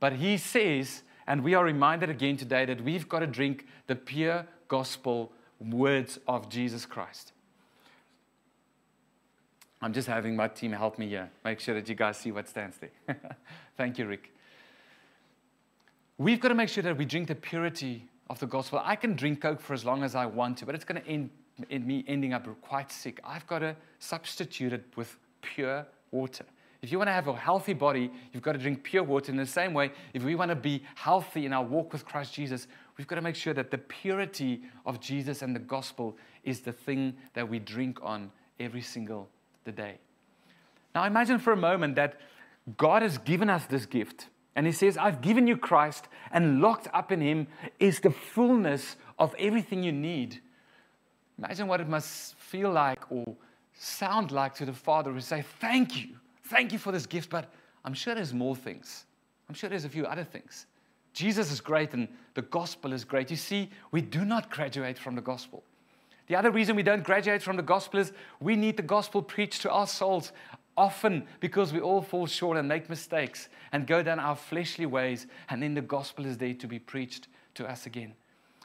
But 0.00 0.14
he 0.14 0.38
says, 0.38 1.02
And 1.26 1.44
we 1.44 1.54
are 1.54 1.64
reminded 1.64 2.10
again 2.10 2.36
today 2.36 2.64
that 2.64 2.82
we've 2.82 3.08
got 3.08 3.20
to 3.20 3.26
drink 3.26 3.66
the 3.86 3.96
pure 3.96 4.46
gospel 4.68 5.32
words 5.60 6.18
of 6.26 6.48
Jesus 6.48 6.86
Christ. 6.86 7.32
I'm 9.80 9.92
just 9.92 10.08
having 10.08 10.34
my 10.34 10.48
team 10.48 10.72
help 10.72 10.98
me 10.98 11.08
here. 11.08 11.30
Make 11.44 11.60
sure 11.60 11.74
that 11.74 11.86
you 11.88 11.94
guys 11.94 12.16
see 12.16 12.32
what 12.32 12.48
stands 12.48 12.78
there. 12.78 13.18
Thank 13.76 13.98
you, 13.98 14.06
Rick. 14.06 14.32
We've 16.16 16.40
got 16.40 16.48
to 16.48 16.54
make 16.54 16.70
sure 16.70 16.82
that 16.82 16.96
we 16.96 17.04
drink 17.04 17.28
the 17.28 17.34
purity 17.34 18.08
of 18.30 18.38
the 18.40 18.46
gospel. 18.46 18.80
I 18.82 18.96
can 18.96 19.14
drink 19.14 19.42
Coke 19.42 19.60
for 19.60 19.74
as 19.74 19.84
long 19.84 20.02
as 20.02 20.14
I 20.14 20.26
want 20.26 20.58
to, 20.58 20.66
but 20.66 20.74
it's 20.74 20.84
going 20.84 21.00
to 21.00 21.08
end 21.08 21.30
in 21.70 21.86
me 21.86 22.04
ending 22.08 22.32
up 22.32 22.48
quite 22.62 22.90
sick. 22.90 23.20
I've 23.24 23.46
got 23.46 23.60
to 23.60 23.76
substitute 23.98 24.72
it 24.72 24.84
with 24.96 25.16
pure 25.40 25.86
water. 26.10 26.44
If 26.82 26.92
you 26.92 26.98
want 26.98 27.08
to 27.08 27.12
have 27.12 27.28
a 27.28 27.34
healthy 27.34 27.72
body, 27.72 28.10
you've 28.32 28.42
got 28.42 28.52
to 28.52 28.58
drink 28.58 28.82
pure 28.82 29.02
water. 29.02 29.32
In 29.32 29.38
the 29.38 29.46
same 29.46 29.72
way, 29.72 29.92
if 30.12 30.22
we 30.22 30.34
want 30.34 30.50
to 30.50 30.56
be 30.56 30.82
healthy 30.96 31.46
in 31.46 31.52
our 31.52 31.64
walk 31.64 31.92
with 31.92 32.04
Christ 32.04 32.34
Jesus, 32.34 32.66
we've 32.98 33.06
got 33.06 33.16
to 33.16 33.22
make 33.22 33.36
sure 33.36 33.54
that 33.54 33.70
the 33.70 33.78
purity 33.78 34.62
of 34.84 35.00
Jesus 35.00 35.40
and 35.40 35.54
the 35.54 35.60
gospel 35.60 36.16
is 36.42 36.60
the 36.60 36.72
thing 36.72 37.14
that 37.32 37.48
we 37.48 37.58
drink 37.58 38.00
on 38.02 38.30
every 38.60 38.82
single 38.82 39.28
day. 39.72 39.96
Now, 40.94 41.04
imagine 41.04 41.38
for 41.38 41.52
a 41.52 41.56
moment 41.56 41.96
that 41.96 42.20
God 42.76 43.02
has 43.02 43.16
given 43.18 43.48
us 43.48 43.64
this 43.64 43.86
gift. 43.86 44.28
And 44.56 44.66
He 44.66 44.72
says, 44.72 44.96
I've 44.96 45.20
given 45.20 45.46
you 45.46 45.56
Christ, 45.56 46.08
and 46.30 46.60
locked 46.60 46.88
up 46.92 47.10
in 47.10 47.20
Him 47.20 47.46
is 47.78 48.00
the 48.00 48.10
fullness 48.10 48.96
of 49.18 49.34
everything 49.38 49.82
you 49.82 49.92
need. 49.92 50.40
Imagine 51.38 51.66
what 51.66 51.80
it 51.80 51.88
must 51.88 52.36
feel 52.36 52.70
like 52.70 53.10
or 53.10 53.34
sound 53.74 54.30
like 54.30 54.54
to 54.54 54.64
the 54.64 54.72
Father 54.72 55.12
who 55.12 55.20
say, 55.20 55.44
Thank 55.60 55.96
you. 55.96 56.16
Thank 56.44 56.72
you 56.72 56.78
for 56.78 56.92
this 56.92 57.06
gift, 57.06 57.30
but 57.30 57.50
I'm 57.84 57.94
sure 57.94 58.14
there's 58.14 58.34
more 58.34 58.54
things. 58.54 59.06
I'm 59.48 59.54
sure 59.54 59.68
there's 59.68 59.84
a 59.84 59.90
few 59.90 60.06
other 60.06 60.24
things. 60.24 60.66
Jesus 61.12 61.50
is 61.50 61.60
great 61.60 61.94
and 61.94 62.08
the 62.34 62.42
gospel 62.42 62.92
is 62.92 63.04
great. 63.04 63.30
You 63.30 63.36
see, 63.36 63.70
we 63.92 64.00
do 64.00 64.24
not 64.24 64.50
graduate 64.50 64.98
from 64.98 65.14
the 65.14 65.20
gospel. 65.20 65.62
The 66.26 66.36
other 66.36 66.50
reason 66.50 66.74
we 66.76 66.82
don't 66.82 67.04
graduate 67.04 67.42
from 67.42 67.56
the 67.56 67.62
gospel 67.62 68.00
is 68.00 68.12
we 68.40 68.56
need 68.56 68.76
the 68.76 68.82
gospel 68.82 69.22
preached 69.22 69.62
to 69.62 69.70
our 69.70 69.86
souls 69.86 70.32
often 70.76 71.26
because 71.40 71.72
we 71.72 71.80
all 71.80 72.02
fall 72.02 72.26
short 72.26 72.56
and 72.56 72.68
make 72.68 72.88
mistakes 72.88 73.48
and 73.72 73.86
go 73.86 74.02
down 74.02 74.18
our 74.18 74.36
fleshly 74.36 74.86
ways, 74.86 75.26
and 75.48 75.62
then 75.62 75.74
the 75.74 75.80
gospel 75.80 76.26
is 76.26 76.38
there 76.38 76.54
to 76.54 76.66
be 76.66 76.78
preached 76.78 77.28
to 77.54 77.68
us 77.68 77.86
again. 77.86 78.14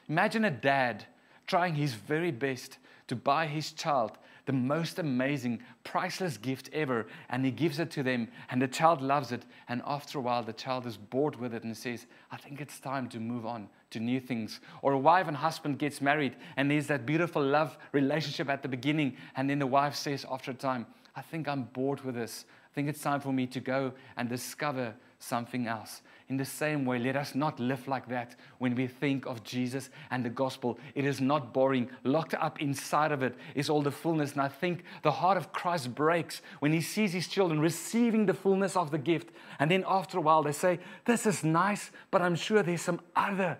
Imagine 0.08 0.46
a 0.46 0.51
dad 0.51 1.06
trying 1.48 1.75
his 1.75 1.94
very 1.94 2.32
best 2.32 2.78
to 3.08 3.16
buy 3.16 3.48
his 3.48 3.72
child 3.72 4.18
the 4.50 4.54
most 4.54 4.98
amazing, 4.98 5.62
priceless 5.84 6.36
gift 6.36 6.72
ever, 6.74 7.06
and 7.30 7.46
he 7.46 7.51
gives 7.51 7.78
it 7.78 7.92
to 7.92 8.01
them, 8.01 8.28
and 8.50 8.60
the 8.60 8.68
child 8.68 9.00
loves 9.00 9.32
it. 9.32 9.46
And 9.68 9.84
after 9.86 10.18
a 10.18 10.22
while, 10.24 10.42
the 10.42 10.54
child 10.54 10.88
is 10.88 10.98
bored 10.98 11.36
with 11.36 11.54
it 11.54 11.63
and 11.63 11.78
says, 11.78 12.08
I 12.32 12.38
think 12.38 12.60
it's 12.60 12.80
time 12.80 13.08
to 13.10 13.20
move 13.20 13.46
on 13.46 13.70
to 13.92 14.00
new 14.00 14.20
things. 14.20 14.60
Or 14.82 14.94
a 14.94 14.98
wife 14.98 15.28
and 15.28 15.38
husband 15.38 15.78
gets 15.78 16.01
married, 16.01 16.36
and 16.58 16.72
there's 16.72 16.88
that 16.88 17.06
beautiful 17.06 17.44
love 17.44 17.78
relationship 17.92 18.50
at 18.50 18.63
the 18.63 18.68
beginning, 18.68 19.18
and 19.36 19.48
then 19.48 19.60
the 19.60 19.68
wife 19.68 19.94
says 19.94 20.25
after 20.28 20.50
a 20.50 20.56
time, 20.56 20.88
I 21.20 21.22
think 21.22 21.50
I'm 21.50 21.64
bored 21.64 22.00
with 22.06 22.16
this. 22.16 22.46
I 22.72 22.74
think 22.74 22.88
it's 22.88 23.02
time 23.02 23.20
for 23.20 23.34
me 23.34 23.46
to 23.48 23.60
go 23.60 23.92
and 24.16 24.30
discover 24.30 24.96
something 25.20 25.68
else. 25.68 26.02
In 26.30 26.38
the 26.38 26.46
same 26.46 26.86
way, 26.86 26.98
let 26.98 27.18
us 27.18 27.36
not 27.36 27.60
live 27.60 27.90
like 27.90 28.08
that 28.08 28.38
when 28.60 28.74
we 28.74 28.88
think 28.88 29.26
of 29.26 29.44
Jesus 29.44 29.90
and 30.12 30.24
the 30.24 30.30
gospel. 30.30 30.80
It 30.96 31.04
is 31.04 31.20
not 31.20 31.54
boring. 31.54 31.90
Locked 32.06 32.36
up 32.36 32.62
inside 32.62 33.12
of 33.12 33.22
it 33.22 33.36
is 33.54 33.70
all 33.70 33.82
the 33.82 33.92
fullness. 33.92 34.32
And 34.32 34.42
I 34.42 34.48
think 34.48 34.86
the 35.02 35.12
heart 35.12 35.36
of 35.36 35.52
Christ 35.52 35.94
breaks 35.94 36.42
when 36.60 36.72
he 36.72 36.80
sees 36.80 37.12
his 37.12 37.28
children 37.28 37.60
receiving 37.60 38.26
the 38.26 38.34
fullness 38.34 38.78
of 38.78 38.90
the 38.90 38.98
gift. 38.98 39.30
And 39.60 39.70
then 39.70 39.84
after 39.86 40.20
a 40.20 40.22
while, 40.22 40.44
they 40.44 40.54
say, 40.54 40.80
This 41.04 41.26
is 41.26 41.44
nice, 41.44 41.92
but 42.12 42.22
I'm 42.22 42.36
sure 42.36 42.64
there's 42.64 42.82
some 42.82 43.01
other, 43.14 43.58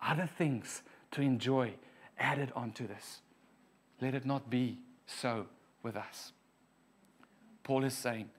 other 0.00 0.26
things 0.38 0.80
to 1.10 1.20
enjoy 1.20 1.74
added 2.18 2.50
onto 2.56 2.86
this. 2.86 3.20
Let 4.00 4.14
it 4.14 4.24
not 4.24 4.48
be 4.48 4.78
so 5.04 5.48
with 5.82 5.96
us. 5.96 6.32
Paul 7.64 7.84
is 7.84 7.94
saying, 7.94 8.30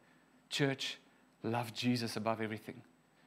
Church, 0.49 0.97
love 1.43 1.73
Jesus 1.73 2.15
above 2.15 2.39
everything. 2.39 2.81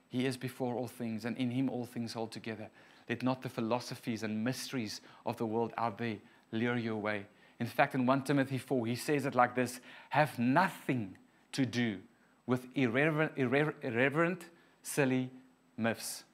He 0.08 0.24
is 0.24 0.38
before 0.38 0.74
all 0.76 0.88
things, 0.88 1.26
and 1.26 1.36
in 1.36 1.50
him 1.50 1.68
all 1.68 1.84
things 1.84 2.14
hold 2.14 2.32
together. 2.32 2.70
Let 3.08 3.22
not 3.22 3.42
the 3.42 3.48
philosophies 3.50 4.22
and 4.22 4.42
mysteries 4.42 5.02
of 5.26 5.36
the 5.36 5.46
world 5.46 5.74
out 5.76 5.98
there 5.98 6.16
lure 6.52 6.78
you 6.78 6.94
away. 6.94 7.26
In 7.60 7.66
fact, 7.66 7.94
in 7.94 8.06
1 8.06 8.22
Timothy 8.22 8.58
4, 8.58 8.86
he 8.86 8.94
says 8.94 9.26
it 9.26 9.34
like 9.34 9.54
this 9.54 9.80
Have 10.10 10.38
nothing 10.38 11.16
to 11.52 11.66
do 11.66 11.98
with 12.46 12.66
irreverent, 12.74 13.32
irreverent 13.36 14.46
silly 14.82 15.30
myths. 15.76 16.24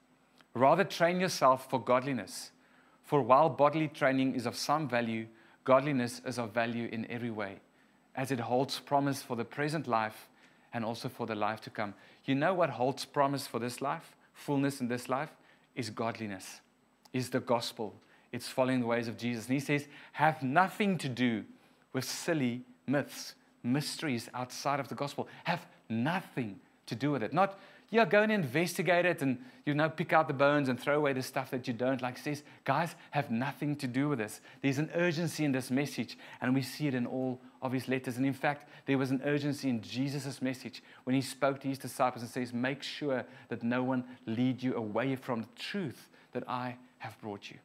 Rather, 0.53 0.83
train 0.83 1.19
yourself 1.19 1.69
for 1.69 1.79
godliness. 1.79 2.51
For 3.03 3.21
while 3.21 3.49
bodily 3.49 3.87
training 3.87 4.35
is 4.35 4.45
of 4.45 4.55
some 4.55 4.87
value, 4.87 5.27
godliness 5.63 6.21
is 6.25 6.39
of 6.39 6.53
value 6.53 6.89
in 6.91 7.09
every 7.11 7.29
way, 7.29 7.59
as 8.15 8.31
it 8.31 8.39
holds 8.39 8.79
promise 8.79 9.21
for 9.21 9.35
the 9.35 9.45
present 9.45 9.87
life 9.87 10.27
and 10.73 10.83
also 10.83 11.09
for 11.09 11.25
the 11.25 11.35
life 11.35 11.61
to 11.61 11.69
come. 11.69 11.93
You 12.25 12.35
know 12.35 12.53
what 12.53 12.69
holds 12.71 13.05
promise 13.05 13.47
for 13.47 13.59
this 13.59 13.81
life, 13.81 14.15
fullness 14.33 14.81
in 14.81 14.87
this 14.87 15.07
life, 15.09 15.29
is 15.75 15.89
godliness, 15.89 16.61
is 17.13 17.29
the 17.29 17.39
gospel. 17.39 17.93
It's 18.31 18.49
following 18.49 18.81
the 18.81 18.85
ways 18.85 19.07
of 19.07 19.17
Jesus. 19.17 19.45
And 19.45 19.53
he 19.53 19.59
says, 19.59 19.87
have 20.13 20.41
nothing 20.43 20.97
to 20.99 21.09
do 21.09 21.43
with 21.93 22.03
silly 22.03 22.61
myths, 22.87 23.35
mysteries 23.63 24.29
outside 24.33 24.79
of 24.79 24.89
the 24.89 24.95
gospel. 24.95 25.27
Have 25.45 25.65
nothing 25.89 26.59
to 26.87 26.95
do 26.95 27.11
with 27.11 27.23
it. 27.23 27.33
Not 27.33 27.57
yeah, 27.89 28.05
go 28.05 28.21
and 28.23 28.31
investigate 28.31 29.05
it 29.05 29.21
and, 29.21 29.37
you 29.65 29.73
know, 29.73 29.89
pick 29.89 30.11
out 30.11 30.27
the 30.27 30.33
bones 30.33 30.69
and 30.69 30.79
throw 30.79 30.97
away 30.97 31.13
the 31.13 31.21
stuff 31.21 31.51
that 31.51 31.67
you 31.67 31.73
don't 31.73 32.01
like. 32.01 32.17
Says, 32.17 32.43
guys, 32.63 32.95
have 33.11 33.31
nothing 33.31 33.75
to 33.77 33.87
do 33.87 34.09
with 34.09 34.19
this. 34.19 34.41
There's 34.61 34.79
an 34.79 34.89
urgency 34.95 35.45
in 35.45 35.51
this 35.51 35.71
message, 35.71 36.17
and 36.41 36.53
we 36.53 36.61
see 36.61 36.87
it 36.87 36.93
in 36.93 37.05
all 37.05 37.39
of 37.61 37.71
his 37.71 37.87
letters. 37.87 38.17
And 38.17 38.25
in 38.25 38.33
fact, 38.33 38.69
there 38.85 38.97
was 38.97 39.11
an 39.11 39.21
urgency 39.23 39.69
in 39.69 39.81
Jesus' 39.81 40.41
message 40.41 40.83
when 41.03 41.15
he 41.15 41.21
spoke 41.21 41.59
to 41.61 41.67
his 41.67 41.77
disciples 41.77 42.21
and 42.21 42.31
says, 42.31 42.53
make 42.53 42.83
sure 42.83 43.23
that 43.49 43.63
no 43.63 43.83
one 43.83 44.03
lead 44.25 44.61
you 44.61 44.75
away 44.75 45.15
from 45.15 45.41
the 45.41 45.47
truth 45.55 46.09
that 46.33 46.43
I 46.49 46.77
have 46.97 47.19
brought 47.21 47.49
you. 47.49 47.57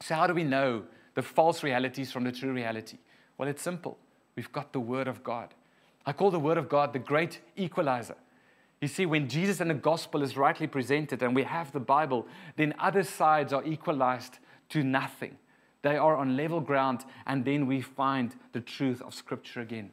So 0.00 0.14
how 0.14 0.26
do 0.26 0.34
we 0.34 0.44
know 0.44 0.84
the 1.14 1.22
false 1.22 1.62
realities 1.62 2.12
from 2.12 2.24
the 2.24 2.32
true 2.32 2.52
reality? 2.52 2.98
Well, 3.36 3.48
it's 3.48 3.62
simple. 3.62 3.98
We've 4.36 4.52
got 4.52 4.72
the 4.72 4.80
Word 4.80 5.08
of 5.08 5.24
God. 5.24 5.54
I 6.06 6.12
call 6.12 6.30
the 6.30 6.38
Word 6.38 6.58
of 6.58 6.68
God 6.68 6.92
the 6.92 6.98
great 6.98 7.40
equalizer. 7.56 8.14
You 8.80 8.88
see, 8.88 9.06
when 9.06 9.28
Jesus 9.28 9.60
and 9.60 9.70
the 9.70 9.74
gospel 9.74 10.22
is 10.22 10.36
rightly 10.36 10.66
presented 10.66 11.22
and 11.22 11.34
we 11.34 11.42
have 11.42 11.72
the 11.72 11.80
Bible, 11.80 12.26
then 12.56 12.74
other 12.78 13.02
sides 13.02 13.52
are 13.52 13.64
equalized 13.64 14.38
to 14.70 14.84
nothing. 14.84 15.36
They 15.82 15.96
are 15.96 16.16
on 16.16 16.36
level 16.36 16.60
ground, 16.60 17.04
and 17.26 17.44
then 17.44 17.66
we 17.66 17.80
find 17.80 18.34
the 18.52 18.60
truth 18.60 19.00
of 19.02 19.14
Scripture 19.14 19.60
again. 19.60 19.90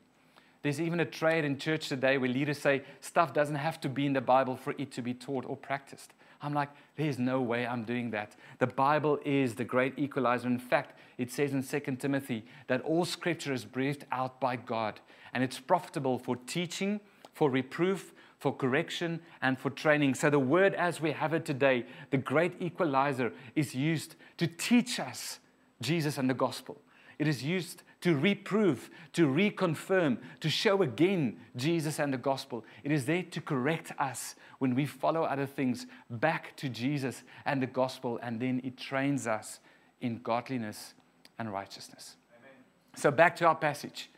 There's 0.66 0.82
even 0.82 1.00
a 1.00 1.06
trade 1.06 1.46
in 1.46 1.60
church 1.60 1.90
today 1.90 2.18
where 2.18 2.30
leaders 2.30 2.58
say 2.58 2.82
stuff 3.00 3.34
doesn't 3.34 3.56
have 3.56 3.80
to 3.82 3.90
be 3.90 4.08
in 4.08 4.14
the 4.14 4.22
Bible 4.22 4.56
for 4.56 4.74
it 4.80 4.92
to 4.94 5.04
be 5.04 5.14
taught 5.14 5.46
or 5.46 5.56
practiced. 5.56 6.14
I'm 6.42 6.56
like, 6.56 6.70
there's 6.96 7.20
no 7.20 7.40
way 7.40 7.68
I'm 7.68 7.84
doing 7.84 8.10
that. 8.12 8.36
The 8.58 8.66
Bible 8.66 9.20
is 9.24 9.54
the 9.54 9.64
great 9.64 9.94
equalizer. 9.98 10.48
In 10.48 10.58
fact, 10.58 10.98
it 11.20 11.32
says 11.32 11.54
in 11.54 11.62
2 11.62 11.98
Timothy 11.98 12.46
that 12.66 12.82
all 12.82 13.06
scripture 13.06 13.54
is 13.54 13.64
breathed 13.64 14.06
out 14.12 14.40
by 14.40 14.56
God 14.56 15.00
and 15.36 15.44
it's 15.44 15.60
profitable 15.60 16.18
for 16.18 16.36
teaching, 16.36 17.00
for 17.32 17.52
reproof, 17.52 18.15
for 18.46 18.54
correction, 18.54 19.20
and 19.42 19.58
for 19.58 19.72
training. 19.72 20.14
So, 20.14 20.30
the 20.30 20.38
word 20.38 20.76
as 20.76 21.02
we 21.02 21.14
have 21.14 21.34
it 21.34 21.46
today, 21.46 21.84
the 22.12 22.20
great 22.20 22.54
equalizer, 22.62 23.34
is 23.56 23.74
used 23.74 24.16
to 24.38 24.46
teach 24.46 25.00
us 25.00 25.40
Jesus 25.82 26.20
and 26.20 26.30
the 26.30 26.36
gospel. 26.36 26.80
It 27.18 27.28
is 27.28 27.44
used 27.44 27.82
to 28.02 28.16
reprove, 28.16 28.92
to 29.14 29.26
reconfirm, 29.26 30.20
to 30.42 30.50
show 30.52 30.84
again 30.84 31.38
Jesus 31.56 31.98
and 31.98 32.14
the 32.14 32.20
gospel. 32.20 32.64
It 32.84 32.92
is 32.92 33.06
there 33.06 33.24
to 33.24 33.42
correct 33.42 33.92
us 33.98 34.36
when 34.60 34.76
we 34.76 34.86
follow 34.86 35.24
other 35.24 35.48
things 35.48 35.88
back 36.12 36.56
to 36.58 36.70
Jesus 36.70 37.24
and 37.48 37.64
the 37.64 37.66
gospel, 37.82 38.20
and 38.22 38.40
then 38.40 38.62
it 38.64 38.78
trains 38.78 39.26
us 39.26 39.60
in 40.02 40.20
godliness 40.22 40.94
and 41.40 41.52
righteousness. 41.52 42.18
Amen. 42.38 42.52
So, 42.96 43.10
back 43.10 43.36
to 43.38 43.48
our 43.48 43.56
passage. 43.56 44.12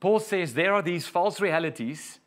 Paul 0.00 0.20
says 0.20 0.54
there 0.54 0.72
are 0.72 0.80
these 0.80 1.06
false 1.06 1.38
realities 1.38 2.18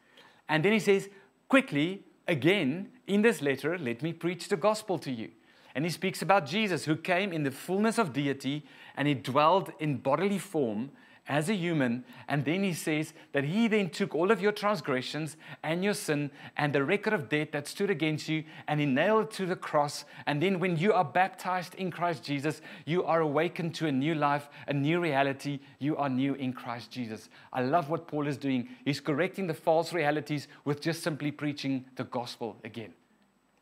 and 0.47 0.63
then 0.63 0.73
he 0.73 0.79
says, 0.79 1.09
quickly, 1.47 2.03
again, 2.27 2.89
in 3.07 3.21
this 3.21 3.41
letter, 3.41 3.77
let 3.77 4.01
me 4.01 4.13
preach 4.13 4.47
the 4.47 4.57
gospel 4.57 4.97
to 4.99 5.11
you. 5.11 5.29
And 5.73 5.83
he 5.83 5.91
speaks 5.91 6.21
about 6.21 6.45
Jesus 6.45 6.85
who 6.85 6.95
came 6.95 7.33
in 7.33 7.43
the 7.43 7.51
fullness 7.51 7.97
of 7.97 8.13
deity 8.13 8.63
and 8.95 9.07
he 9.07 9.13
dwelled 9.13 9.71
in 9.79 9.97
bodily 9.97 10.39
form 10.39 10.91
as 11.27 11.49
a 11.49 11.55
human. 11.55 12.03
And 12.27 12.45
then 12.45 12.63
he 12.63 12.73
says 12.73 13.13
that 13.31 13.43
he 13.43 13.67
then 13.67 13.89
took 13.89 14.13
all 14.13 14.31
of 14.31 14.41
your 14.41 14.51
transgressions 14.51 15.37
and 15.63 15.83
your 15.83 15.93
sin 15.93 16.31
and 16.57 16.73
the 16.73 16.83
record 16.83 17.13
of 17.13 17.29
debt 17.29 17.51
that 17.51 17.67
stood 17.67 17.89
against 17.89 18.29
you 18.29 18.43
and 18.67 18.79
he 18.79 18.85
nailed 18.85 19.25
it 19.25 19.31
to 19.31 19.45
the 19.45 19.55
cross. 19.55 20.05
And 20.27 20.41
then 20.41 20.59
when 20.59 20.77
you 20.77 20.93
are 20.93 21.03
baptized 21.03 21.75
in 21.75 21.91
Christ 21.91 22.23
Jesus, 22.23 22.61
you 22.85 23.03
are 23.03 23.21
awakened 23.21 23.73
to 23.75 23.87
a 23.87 23.91
new 23.91 24.15
life, 24.15 24.49
a 24.67 24.73
new 24.73 24.99
reality. 24.99 25.59
You 25.79 25.97
are 25.97 26.09
new 26.09 26.35
in 26.35 26.53
Christ 26.53 26.91
Jesus. 26.91 27.29
I 27.51 27.61
love 27.61 27.89
what 27.89 28.07
Paul 28.07 28.27
is 28.27 28.37
doing. 28.37 28.69
He's 28.85 28.99
correcting 28.99 29.47
the 29.47 29.53
false 29.53 29.93
realities 29.93 30.47
with 30.63 30.81
just 30.81 31.01
simply 31.03 31.31
preaching 31.31 31.85
the 31.95 32.03
gospel 32.03 32.57
again. 32.63 32.93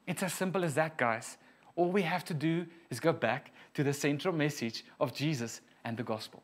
It's 0.05 0.23
as 0.23 0.33
simple 0.33 0.65
as 0.65 0.75
that, 0.75 0.97
guys. 0.97 1.37
All 1.75 1.91
we 1.91 2.01
have 2.03 2.25
to 2.25 2.33
do 2.33 2.65
is 2.89 2.99
go 2.99 3.13
back 3.13 3.51
to 3.73 3.83
the 3.83 3.93
central 3.93 4.33
message 4.33 4.85
of 4.99 5.13
Jesus 5.13 5.61
and 5.85 5.97
the 5.97 6.03
gospel. 6.03 6.43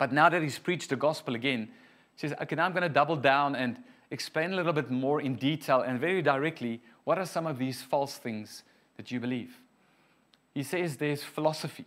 But 0.00 0.14
now 0.14 0.30
that 0.30 0.40
he's 0.40 0.58
preached 0.58 0.88
the 0.88 0.96
gospel 0.96 1.34
again, 1.34 1.68
he 2.16 2.26
says, 2.26 2.34
okay, 2.40 2.56
now 2.56 2.64
I'm 2.64 2.72
going 2.72 2.84
to 2.84 2.88
double 2.88 3.16
down 3.16 3.54
and 3.54 3.76
explain 4.10 4.54
a 4.54 4.56
little 4.56 4.72
bit 4.72 4.90
more 4.90 5.20
in 5.20 5.36
detail 5.36 5.82
and 5.82 6.00
very 6.00 6.22
directly 6.22 6.80
what 7.04 7.18
are 7.18 7.26
some 7.26 7.46
of 7.46 7.58
these 7.58 7.82
false 7.82 8.16
things 8.16 8.62
that 8.96 9.10
you 9.10 9.20
believe. 9.20 9.58
He 10.54 10.62
says 10.62 10.96
there's 10.96 11.22
philosophy, 11.22 11.84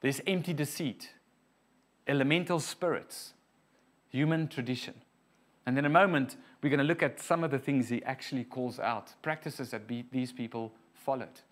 there's 0.00 0.22
empty 0.26 0.54
deceit, 0.54 1.10
elemental 2.08 2.58
spirits, 2.58 3.34
human 4.08 4.48
tradition. 4.48 4.94
And 5.66 5.78
in 5.78 5.84
a 5.84 5.90
moment, 5.90 6.36
we're 6.62 6.70
going 6.70 6.78
to 6.78 6.84
look 6.84 7.02
at 7.02 7.20
some 7.20 7.44
of 7.44 7.50
the 7.50 7.58
things 7.58 7.90
he 7.90 8.02
actually 8.04 8.44
calls 8.44 8.80
out, 8.80 9.12
practices 9.20 9.72
that 9.72 9.86
be, 9.86 10.06
these 10.10 10.32
people 10.32 10.72
followed. 10.94 11.42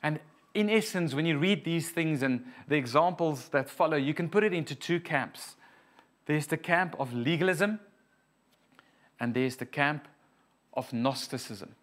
And 0.00 0.20
in 0.56 0.70
essence, 0.70 1.14
when 1.14 1.26
you 1.26 1.38
read 1.38 1.64
these 1.64 1.90
things 1.90 2.22
and 2.22 2.44
the 2.66 2.76
examples 2.76 3.48
that 3.50 3.68
follow, 3.68 3.96
you 3.96 4.14
can 4.14 4.28
put 4.28 4.42
it 4.42 4.54
into 4.54 4.74
two 4.74 4.98
camps. 4.98 5.56
There's 6.24 6.46
the 6.46 6.56
camp 6.56 6.96
of 6.98 7.12
legalism, 7.12 7.78
and 9.20 9.34
there's 9.34 9.56
the 9.56 9.66
camp 9.66 10.08
of 10.72 10.92
Gnosticism. 10.92 11.74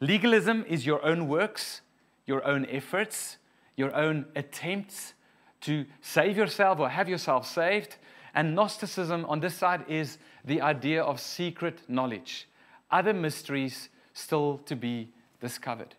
Legalism 0.00 0.64
is 0.66 0.86
your 0.86 1.04
own 1.04 1.28
works, 1.28 1.82
your 2.26 2.44
own 2.44 2.66
efforts, 2.66 3.36
your 3.76 3.94
own 3.94 4.26
attempts 4.34 5.14
to 5.60 5.84
save 6.00 6.36
yourself 6.36 6.78
or 6.78 6.88
have 6.88 7.08
yourself 7.08 7.46
saved. 7.46 7.96
And 8.34 8.54
Gnosticism 8.54 9.24
on 9.26 9.40
this 9.40 9.54
side 9.54 9.84
is 9.88 10.18
the 10.44 10.60
idea 10.60 11.02
of 11.02 11.20
secret 11.20 11.80
knowledge, 11.88 12.48
other 12.90 13.12
mysteries 13.12 13.88
still 14.14 14.58
to 14.66 14.74
be 14.74 15.10
discovered. 15.40 15.94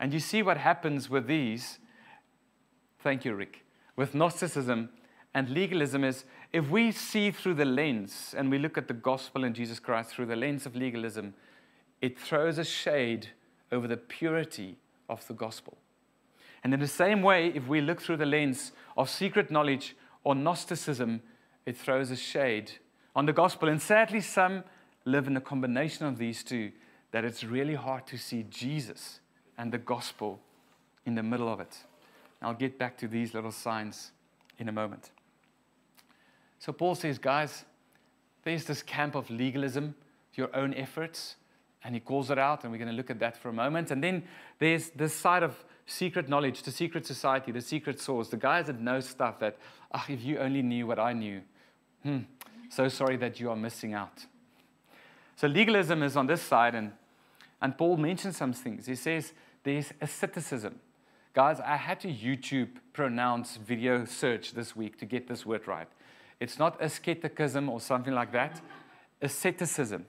And 0.00 0.12
you 0.12 0.20
see 0.20 0.42
what 0.42 0.56
happens 0.56 1.08
with 1.08 1.26
these. 1.26 1.78
Thank 3.00 3.24
you, 3.24 3.34
Rick. 3.34 3.64
With 3.96 4.14
Gnosticism 4.14 4.88
and 5.34 5.50
legalism 5.50 6.04
is 6.04 6.24
if 6.52 6.68
we 6.68 6.92
see 6.92 7.30
through 7.30 7.54
the 7.54 7.64
lens 7.64 8.34
and 8.36 8.50
we 8.50 8.58
look 8.58 8.76
at 8.76 8.88
the 8.88 8.94
gospel 8.94 9.44
and 9.44 9.54
Jesus 9.54 9.78
Christ 9.78 10.10
through 10.10 10.26
the 10.26 10.36
lens 10.36 10.66
of 10.66 10.76
legalism, 10.76 11.34
it 12.00 12.18
throws 12.18 12.58
a 12.58 12.64
shade 12.64 13.28
over 13.72 13.86
the 13.86 13.96
purity 13.96 14.76
of 15.08 15.26
the 15.26 15.34
gospel. 15.34 15.78
And 16.62 16.72
in 16.72 16.80
the 16.80 16.88
same 16.88 17.22
way, 17.22 17.48
if 17.48 17.68
we 17.68 17.80
look 17.80 18.00
through 18.00 18.16
the 18.16 18.26
lens 18.26 18.72
of 18.96 19.10
secret 19.10 19.50
knowledge 19.50 19.96
or 20.22 20.34
Gnosticism, 20.34 21.20
it 21.66 21.76
throws 21.76 22.10
a 22.10 22.16
shade 22.16 22.72
on 23.14 23.26
the 23.26 23.32
gospel. 23.32 23.68
And 23.68 23.80
sadly, 23.80 24.20
some 24.20 24.64
live 25.04 25.26
in 25.26 25.36
a 25.36 25.40
combination 25.40 26.06
of 26.06 26.18
these 26.18 26.42
two 26.42 26.72
that 27.10 27.24
it's 27.24 27.44
really 27.44 27.74
hard 27.74 28.06
to 28.08 28.18
see 28.18 28.44
Jesus 28.48 29.20
and 29.58 29.72
the 29.72 29.78
gospel 29.78 30.40
in 31.06 31.14
the 31.14 31.22
middle 31.22 31.48
of 31.48 31.60
it. 31.60 31.76
I'll 32.42 32.54
get 32.54 32.78
back 32.78 32.98
to 32.98 33.08
these 33.08 33.34
little 33.34 33.52
signs 33.52 34.12
in 34.58 34.68
a 34.68 34.72
moment. 34.72 35.10
So 36.58 36.72
Paul 36.72 36.94
says, 36.94 37.18
guys, 37.18 37.64
there's 38.42 38.64
this 38.64 38.82
camp 38.82 39.14
of 39.14 39.30
legalism, 39.30 39.94
your 40.34 40.54
own 40.54 40.74
efforts, 40.74 41.36
and 41.82 41.94
he 41.94 42.00
calls 42.00 42.30
it 42.30 42.38
out, 42.38 42.64
and 42.64 42.72
we're 42.72 42.78
going 42.78 42.90
to 42.90 42.96
look 42.96 43.10
at 43.10 43.18
that 43.18 43.36
for 43.36 43.48
a 43.50 43.52
moment. 43.52 43.90
And 43.90 44.02
then 44.02 44.24
there's 44.58 44.90
this 44.90 45.14
side 45.14 45.42
of 45.42 45.64
secret 45.86 46.28
knowledge, 46.28 46.62
the 46.62 46.70
secret 46.70 47.06
society, 47.06 47.52
the 47.52 47.60
secret 47.60 48.00
source, 48.00 48.28
the 48.28 48.36
guys 48.36 48.66
that 48.66 48.80
know 48.80 49.00
stuff 49.00 49.38
that, 49.40 49.58
ah, 49.92 50.04
if 50.08 50.22
you 50.22 50.38
only 50.38 50.62
knew 50.62 50.86
what 50.86 50.98
I 50.98 51.12
knew, 51.12 51.42
hmm, 52.02 52.20
so 52.70 52.88
sorry 52.88 53.16
that 53.18 53.38
you 53.38 53.50
are 53.50 53.56
missing 53.56 53.92
out. 53.92 54.24
So 55.36 55.46
legalism 55.46 56.02
is 56.02 56.16
on 56.16 56.26
this 56.26 56.40
side, 56.40 56.74
and, 56.74 56.92
and 57.64 57.78
Paul 57.78 57.96
mentions 57.96 58.36
some 58.36 58.52
things. 58.52 58.84
He 58.84 58.94
says 58.94 59.32
there's 59.62 59.90
asceticism. 59.98 60.80
Guys, 61.32 61.60
I 61.60 61.76
had 61.76 61.98
to 62.00 62.08
YouTube 62.08 62.68
pronounce 62.92 63.56
video 63.56 64.04
search 64.04 64.52
this 64.52 64.76
week 64.76 64.98
to 64.98 65.06
get 65.06 65.28
this 65.28 65.46
word 65.46 65.66
right. 65.66 65.88
It's 66.40 66.58
not 66.58 66.76
asceticism 66.78 67.70
or 67.70 67.80
something 67.80 68.12
like 68.12 68.32
that, 68.32 68.60
asceticism. 69.22 70.04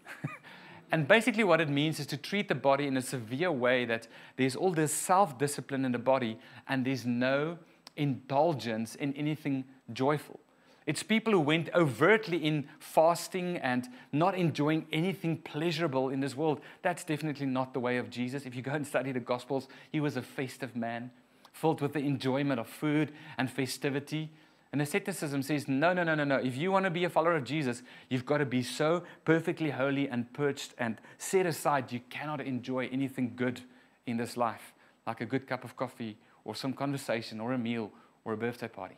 and 0.92 1.08
basically, 1.08 1.46
what 1.46 1.62
it 1.62 1.70
means 1.70 1.98
is 2.02 2.08
to 2.08 2.18
treat 2.18 2.50
the 2.50 2.56
body 2.56 2.88
in 2.88 2.98
a 2.98 3.02
severe 3.02 3.54
way 3.54 3.86
that 3.86 4.10
there's 4.36 4.58
all 4.58 4.74
this 4.74 4.94
self 4.94 5.38
discipline 5.38 5.86
in 5.86 5.94
the 5.94 5.98
body 5.98 6.38
and 6.68 6.86
there's 6.86 7.06
no 7.06 7.58
indulgence 7.96 8.96
in 8.96 9.14
anything 9.14 9.64
joyful. 9.94 10.42
It's 10.86 11.02
people 11.02 11.34
who 11.34 11.40
went 11.40 11.70
overtly 11.74 12.38
in 12.38 12.68
fasting 12.78 13.58
and 13.58 13.88
not 14.12 14.36
enjoying 14.36 14.86
anything 14.92 15.38
pleasurable 15.38 16.10
in 16.10 16.20
this 16.20 16.38
world. 16.38 16.62
That's 16.84 17.04
definitely 17.04 17.48
not 17.48 17.74
the 17.74 17.80
way 17.80 17.98
of 17.98 18.12
Jesus. 18.12 18.46
If 18.46 18.56
you 18.56 18.62
go 18.62 18.74
and 18.74 18.86
study 18.86 19.12
the 19.12 19.20
Gospels, 19.20 19.68
he 19.92 20.00
was 20.00 20.16
a 20.16 20.22
festive 20.22 20.76
man, 20.76 21.10
filled 21.52 21.82
with 21.82 21.94
the 21.94 22.00
enjoyment 22.00 22.60
of 22.60 22.68
food 22.68 23.12
and 23.38 23.50
festivity. 23.50 24.30
And 24.72 24.82
asceticism 24.82 25.42
says, 25.42 25.68
no, 25.68 25.94
no, 25.94 26.04
no, 26.04 26.14
no, 26.14 26.24
no. 26.24 26.36
If 26.36 26.56
you 26.56 26.72
want 26.72 26.86
to 26.86 26.92
be 26.92 27.06
a 27.06 27.10
follower 27.10 27.36
of 27.36 27.46
Jesus, 27.46 27.82
you've 28.10 28.26
got 28.26 28.38
to 28.38 28.46
be 28.46 28.62
so 28.62 29.04
perfectly 29.24 29.72
holy 29.72 30.08
and 30.08 30.32
purged 30.34 30.76
and 30.78 30.98
set 31.18 31.48
aside, 31.48 31.92
you 31.92 32.02
cannot 32.12 32.42
enjoy 32.42 32.90
anything 32.92 33.34
good 33.36 33.62
in 34.06 34.18
this 34.18 34.38
life, 34.38 34.74
like 35.08 35.20
a 35.22 35.26
good 35.26 35.48
cup 35.48 35.64
of 35.64 35.76
coffee 35.76 36.18
or 36.44 36.54
some 36.54 36.74
conversation 36.74 37.40
or 37.40 37.54
a 37.54 37.58
meal 37.58 37.92
or 38.24 38.34
a 38.34 38.38
birthday 38.38 38.68
party. 38.68 38.98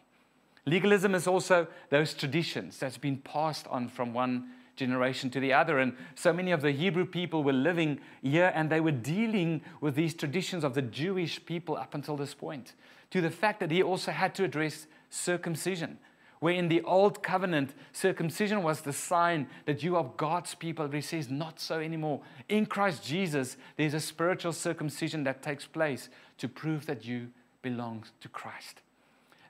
Legalism 0.68 1.16
is 1.16 1.28
also 1.28 1.66
those 1.90 2.14
traditions 2.14 2.78
that's 2.78 2.98
been 2.98 3.16
passed 3.16 3.66
on 3.68 3.88
from 3.88 4.14
one 4.14 4.50
generation 4.76 5.30
to 5.30 5.40
the 5.40 5.54
other. 5.54 5.80
And 5.80 5.96
so 6.14 6.34
many 6.34 6.52
of 6.52 6.62
the 6.62 6.74
Hebrew 6.74 7.06
people 7.06 7.42
were 7.42 7.54
living 7.54 8.02
here 8.22 8.52
and 8.54 8.70
they 8.70 8.82
were 8.82 8.92
dealing 8.92 9.62
with 9.80 9.96
these 9.96 10.14
traditions 10.14 10.66
of 10.66 10.74
the 10.74 10.82
Jewish 10.82 11.44
people 11.46 11.78
up 11.78 11.96
until 11.96 12.18
this 12.18 12.34
point, 12.34 12.74
to 13.12 13.22
the 13.22 13.32
fact 13.32 13.62
that 13.62 13.72
he 13.72 13.82
also 13.82 14.12
had 14.12 14.36
to 14.36 14.44
address 14.44 14.88
circumcision. 15.10 16.00
Where 16.42 16.54
in 16.54 16.68
the 16.68 16.82
old 16.82 17.24
covenant, 17.24 17.74
circumcision 17.94 18.62
was 18.62 18.82
the 18.82 18.92
sign 18.92 19.48
that 19.66 19.84
you 19.84 19.96
are 19.96 20.12
God's 20.18 20.54
people. 20.54 20.86
But 20.90 20.96
he 20.96 21.02
says, 21.02 21.30
not 21.30 21.62
so 21.62 21.80
anymore. 21.80 22.20
In 22.50 22.66
Christ 22.66 23.06
Jesus, 23.06 23.56
there's 23.78 23.94
a 23.94 24.02
spiritual 24.02 24.52
circumcision 24.52 25.24
that 25.24 25.42
takes 25.42 25.66
place 25.66 26.10
to 26.40 26.50
prove 26.50 26.88
that 26.88 27.06
you 27.06 27.30
belong 27.62 28.04
to 28.20 28.28
Christ. 28.28 28.82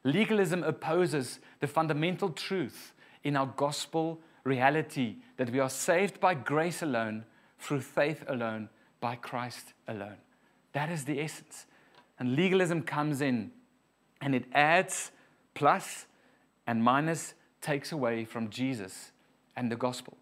Legalism 0.07 0.63
opposes 0.63 1.41
the 1.59 1.67
fundamental 1.67 2.29
truth 2.29 2.93
in 3.25 3.35
our 3.35 3.47
gospel 3.57 4.21
reality 4.45 5.17
that 5.35 5.49
we 5.49 5.59
are 5.59 5.69
saved 5.69 6.21
by 6.21 6.33
grace 6.33 6.81
alone, 6.81 7.25
through 7.59 7.81
faith 7.81 8.23
alone, 8.29 8.69
by 9.01 9.17
Christ 9.17 9.73
alone. 9.85 10.15
That 10.71 10.89
is 10.89 11.03
the 11.03 11.19
essence. 11.19 11.65
And 12.19 12.37
legalism 12.37 12.83
comes 12.83 13.19
in 13.19 13.51
and 14.21 14.33
it 14.33 14.45
adds 14.53 15.11
plus 15.53 16.05
and 16.65 16.81
minus 16.81 17.33
takes 17.59 17.91
away 17.91 18.23
from 18.23 18.49
Jesus 18.49 19.11
and 19.57 19.69
the 19.69 19.75
gospel. 19.75 20.15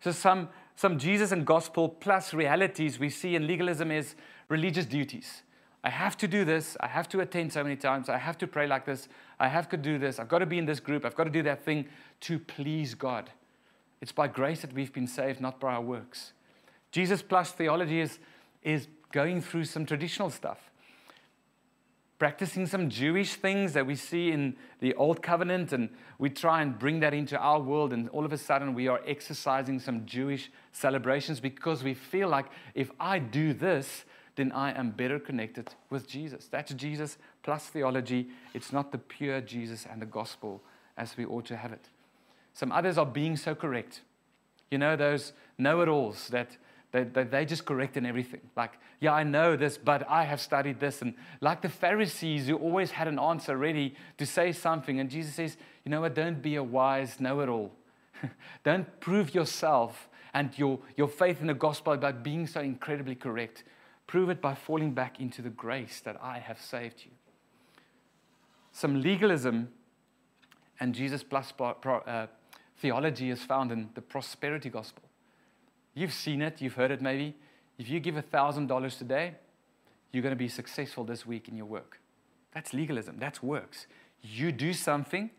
So, 0.00 0.12
some, 0.12 0.50
some 0.76 0.98
Jesus 0.98 1.32
and 1.32 1.46
gospel 1.46 1.88
plus 1.88 2.34
realities 2.34 2.98
we 2.98 3.08
see 3.08 3.36
in 3.36 3.46
legalism 3.46 3.90
is 3.90 4.16
religious 4.50 4.84
duties. 4.84 5.44
I 5.82 5.90
have 5.90 6.16
to 6.18 6.28
do 6.28 6.44
this. 6.44 6.76
I 6.80 6.88
have 6.88 7.08
to 7.10 7.20
attend 7.20 7.52
so 7.52 7.62
many 7.62 7.76
times. 7.76 8.08
I 8.08 8.18
have 8.18 8.36
to 8.38 8.46
pray 8.46 8.66
like 8.66 8.84
this. 8.84 9.08
I 9.40 9.48
have 9.48 9.70
to 9.70 9.78
do 9.78 9.98
this. 9.98 10.18
I've 10.18 10.28
got 10.28 10.40
to 10.40 10.46
be 10.46 10.58
in 10.58 10.66
this 10.66 10.80
group. 10.80 11.06
I've 11.06 11.16
got 11.16 11.24
to 11.24 11.30
do 11.30 11.42
that 11.44 11.64
thing 11.64 11.86
to 12.20 12.38
please 12.38 12.94
God. 12.94 13.30
It's 14.02 14.12
by 14.12 14.28
grace 14.28 14.60
that 14.60 14.74
we've 14.74 14.92
been 14.92 15.06
saved, 15.06 15.40
not 15.40 15.58
by 15.58 15.72
our 15.72 15.80
works. 15.80 16.34
Jesus 16.92 17.22
plus 17.22 17.50
theology 17.50 18.00
is, 18.00 18.18
is 18.62 18.86
going 19.12 19.40
through 19.40 19.64
some 19.64 19.86
traditional 19.86 20.28
stuff, 20.28 20.58
practicing 22.18 22.66
some 22.66 22.90
Jewish 22.90 23.34
things 23.34 23.72
that 23.72 23.86
we 23.86 23.94
see 23.94 24.30
in 24.30 24.56
the 24.80 24.94
Old 24.94 25.22
Covenant, 25.22 25.72
and 25.72 25.88
we 26.18 26.28
try 26.28 26.60
and 26.60 26.78
bring 26.78 27.00
that 27.00 27.14
into 27.14 27.38
our 27.38 27.60
world, 27.60 27.94
and 27.94 28.10
all 28.10 28.26
of 28.26 28.32
a 28.34 28.38
sudden 28.38 28.74
we 28.74 28.88
are 28.88 29.00
exercising 29.06 29.78
some 29.78 30.04
Jewish 30.04 30.50
celebrations 30.72 31.40
because 31.40 31.82
we 31.82 31.94
feel 31.94 32.28
like 32.28 32.46
if 32.74 32.90
I 33.00 33.18
do 33.18 33.54
this, 33.54 34.04
then 34.36 34.52
I 34.52 34.78
am 34.78 34.90
better 34.90 35.18
connected 35.18 35.74
with 35.88 36.06
Jesus. 36.06 36.46
That's 36.46 36.74
Jesus 36.74 37.18
plus 37.42 37.66
theology. 37.66 38.28
It's 38.54 38.72
not 38.72 38.92
the 38.92 38.98
pure 38.98 39.40
Jesus 39.40 39.86
and 39.90 40.00
the 40.00 40.06
gospel 40.06 40.62
as 40.96 41.16
we 41.16 41.24
ought 41.24 41.46
to 41.46 41.56
have 41.56 41.72
it. 41.72 41.88
Some 42.52 42.72
others 42.72 42.98
are 42.98 43.06
being 43.06 43.36
so 43.36 43.54
correct. 43.54 44.02
You 44.70 44.78
know, 44.78 44.96
those 44.96 45.32
know 45.58 45.80
it 45.80 45.88
alls 45.88 46.28
that, 46.28 46.56
that, 46.92 47.14
that 47.14 47.30
they 47.30 47.44
just 47.44 47.64
correct 47.64 47.96
in 47.96 48.06
everything. 48.06 48.40
Like, 48.56 48.72
yeah, 49.00 49.12
I 49.12 49.24
know 49.24 49.56
this, 49.56 49.78
but 49.78 50.08
I 50.08 50.24
have 50.24 50.40
studied 50.40 50.78
this. 50.78 51.02
And 51.02 51.14
like 51.40 51.62
the 51.62 51.68
Pharisees 51.68 52.48
who 52.48 52.56
always 52.56 52.92
had 52.92 53.08
an 53.08 53.18
answer 53.18 53.56
ready 53.56 53.94
to 54.18 54.26
say 54.26 54.52
something. 54.52 55.00
And 55.00 55.10
Jesus 55.10 55.34
says, 55.34 55.56
you 55.84 55.90
know 55.90 56.02
what? 56.02 56.14
Don't 56.14 56.42
be 56.42 56.56
a 56.56 56.62
wise 56.62 57.20
know 57.20 57.40
it 57.40 57.48
all. 57.48 57.72
Don't 58.64 59.00
prove 59.00 59.34
yourself 59.34 60.08
and 60.34 60.56
your, 60.58 60.78
your 60.96 61.08
faith 61.08 61.40
in 61.40 61.46
the 61.46 61.54
gospel 61.54 61.96
by 61.96 62.12
being 62.12 62.46
so 62.46 62.60
incredibly 62.60 63.14
correct. 63.14 63.64
Prove 64.06 64.30
it 64.30 64.40
by 64.40 64.54
falling 64.54 64.92
back 64.92 65.20
into 65.20 65.42
the 65.42 65.50
grace 65.50 66.00
that 66.00 66.18
I 66.22 66.38
have 66.38 66.60
saved 66.60 67.04
you. 67.04 67.10
Some 68.72 69.02
legalism 69.02 69.68
and 70.78 70.94
Jesus 70.94 71.22
plus 71.22 71.52
uh, 71.60 72.26
theology 72.78 73.30
is 73.30 73.42
found 73.42 73.72
in 73.72 73.90
the 73.94 74.00
prosperity 74.00 74.70
gospel. 74.70 75.02
You've 75.94 76.14
seen 76.14 76.40
it, 76.42 76.60
you've 76.60 76.74
heard 76.74 76.90
it 76.90 77.02
maybe. 77.02 77.34
if 77.78 77.88
you 77.88 78.00
give 78.00 78.14
$1,000 78.14 78.98
today, 78.98 79.34
you're 80.12 80.22
going 80.22 80.34
to 80.34 80.36
be 80.36 80.48
successful 80.48 81.04
this 81.04 81.26
week 81.26 81.48
in 81.48 81.56
your 81.56 81.66
work. 81.66 82.00
That's 82.52 82.72
legalism. 82.72 83.16
That's 83.18 83.42
works. 83.42 83.86
You 84.22 84.52
do 84.52 84.72
something 84.72 85.30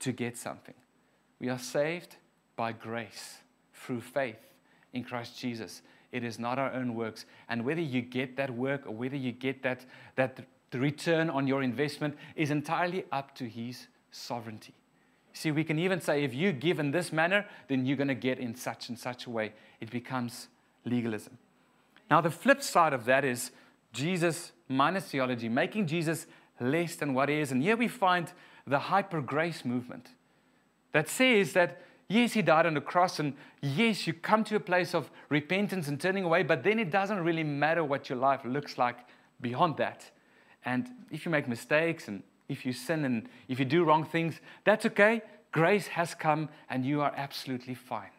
to 0.00 0.12
get 0.12 0.36
something. 0.36 0.74
We 1.40 1.48
are 1.48 1.58
saved 1.58 2.16
by 2.56 2.72
grace 2.72 3.38
through 3.74 4.00
faith 4.00 4.40
in 4.92 5.04
Christ 5.04 5.38
Jesus. 5.38 5.82
It 6.12 6.24
is 6.24 6.38
not 6.38 6.58
our 6.58 6.72
own 6.72 6.94
works. 6.94 7.24
And 7.48 7.64
whether 7.64 7.80
you 7.80 8.02
get 8.02 8.36
that 8.36 8.50
work 8.50 8.86
or 8.86 8.92
whether 8.92 9.16
you 9.16 9.32
get 9.32 9.62
that, 9.62 9.84
that 10.16 10.40
return 10.74 11.30
on 11.30 11.46
your 11.46 11.62
investment 11.62 12.16
is 12.36 12.50
entirely 12.50 13.04
up 13.10 13.34
to 13.36 13.48
His 13.48 13.86
sovereignty. 14.10 14.74
See, 15.32 15.50
we 15.50 15.64
can 15.64 15.78
even 15.78 16.00
say 16.00 16.24
if 16.24 16.34
you 16.34 16.52
give 16.52 16.80
in 16.80 16.90
this 16.90 17.12
manner, 17.12 17.46
then 17.68 17.86
you're 17.86 17.96
going 17.96 18.08
to 18.08 18.14
get 18.14 18.38
in 18.38 18.54
such 18.54 18.88
and 18.88 18.98
such 18.98 19.26
a 19.26 19.30
way. 19.30 19.52
It 19.80 19.90
becomes 19.90 20.48
legalism. 20.84 21.38
Now, 22.10 22.20
the 22.20 22.30
flip 22.30 22.62
side 22.62 22.92
of 22.92 23.04
that 23.04 23.24
is 23.24 23.52
Jesus 23.92 24.52
minus 24.68 25.04
theology, 25.04 25.48
making 25.48 25.86
Jesus 25.86 26.26
less 26.60 26.96
than 26.96 27.14
what 27.14 27.28
he 27.28 27.36
is. 27.36 27.52
And 27.52 27.62
here 27.62 27.76
we 27.76 27.88
find 27.88 28.32
the 28.66 28.78
hyper 28.78 29.20
grace 29.20 29.64
movement 29.64 30.08
that 30.92 31.08
says 31.08 31.52
that 31.52 31.82
yes, 32.08 32.32
he 32.32 32.42
died 32.42 32.66
on 32.66 32.74
the 32.74 32.80
cross, 32.80 33.20
and 33.20 33.34
yes, 33.60 34.06
you 34.06 34.12
come 34.12 34.42
to 34.44 34.56
a 34.56 34.60
place 34.60 34.94
of 34.94 35.10
repentance 35.28 35.88
and 35.88 36.00
turning 36.00 36.24
away, 36.24 36.42
but 36.42 36.64
then 36.64 36.78
it 36.78 36.90
doesn't 36.90 37.20
really 37.20 37.44
matter 37.44 37.84
what 37.84 38.08
your 38.08 38.18
life 38.18 38.40
looks 38.44 38.78
like 38.78 38.96
beyond 39.40 39.76
that. 39.76 40.10
And 40.64 40.88
if 41.10 41.24
you 41.24 41.30
make 41.30 41.48
mistakes 41.48 42.08
and 42.08 42.22
if 42.48 42.64
you 42.64 42.72
sin 42.72 43.04
and 43.04 43.28
if 43.48 43.58
you 43.58 43.64
do 43.64 43.84
wrong 43.84 44.04
things, 44.04 44.40
that's 44.64 44.86
okay. 44.86 45.22
Grace 45.52 45.86
has 45.88 46.14
come 46.14 46.48
and 46.68 46.84
you 46.84 47.00
are 47.00 47.12
absolutely 47.16 47.74
fine. 47.74 48.10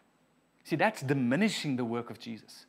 See, 0.63 0.75
that's 0.75 1.02
diminishing 1.02 1.75
the 1.75 1.86
work 1.86 2.10
of 2.10 2.19
Jesus. 2.19 2.65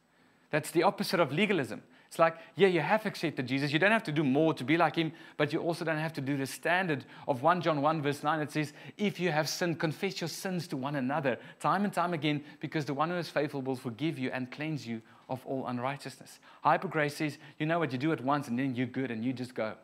That's 0.50 0.70
the 0.70 0.82
opposite 0.82 1.20
of 1.20 1.32
legalism. 1.32 1.82
It's 2.10 2.18
like, 2.18 2.38
yeah, 2.56 2.66
you 2.66 2.80
have 2.80 3.06
accepted 3.06 3.46
Jesus. 3.46 3.72
You 3.72 3.78
don't 3.78 3.92
have 3.92 4.02
to 4.02 4.12
do 4.12 4.24
more 4.24 4.52
to 4.54 4.64
be 4.64 4.76
like 4.76 4.96
him, 4.96 5.12
but 5.36 5.52
you 5.52 5.60
also 5.60 5.84
don't 5.84 5.98
have 5.98 6.12
to 6.14 6.20
do 6.20 6.36
the 6.36 6.44
standard 6.44 7.04
of 7.28 7.42
1 7.42 7.60
John 7.60 7.82
1, 7.82 8.02
verse 8.02 8.24
9. 8.24 8.40
It 8.40 8.50
says, 8.50 8.72
If 8.98 9.20
you 9.20 9.30
have 9.30 9.48
sinned, 9.48 9.78
confess 9.78 10.20
your 10.20 10.26
sins 10.26 10.66
to 10.68 10.76
one 10.76 10.96
another, 10.96 11.38
time 11.60 11.84
and 11.84 11.92
time 11.92 12.12
again, 12.12 12.42
because 12.58 12.84
the 12.84 12.94
one 12.94 13.10
who 13.10 13.14
is 13.16 13.28
faithful 13.28 13.62
will 13.62 13.76
forgive 13.76 14.18
you 14.18 14.30
and 14.32 14.50
cleanse 14.50 14.84
you 14.84 15.00
of 15.30 15.46
all 15.46 15.66
unrighteousness. 15.66 16.40
Hyper 16.62 16.88
grace 16.88 17.16
says, 17.16 17.38
you 17.58 17.64
know 17.64 17.78
what, 17.78 17.92
you 17.92 17.98
do 17.98 18.12
it 18.12 18.20
once 18.20 18.48
and 18.48 18.58
then 18.58 18.74
you're 18.74 18.86
good 18.86 19.10
and 19.10 19.24
you 19.24 19.32
just 19.32 19.54
go. 19.54 19.74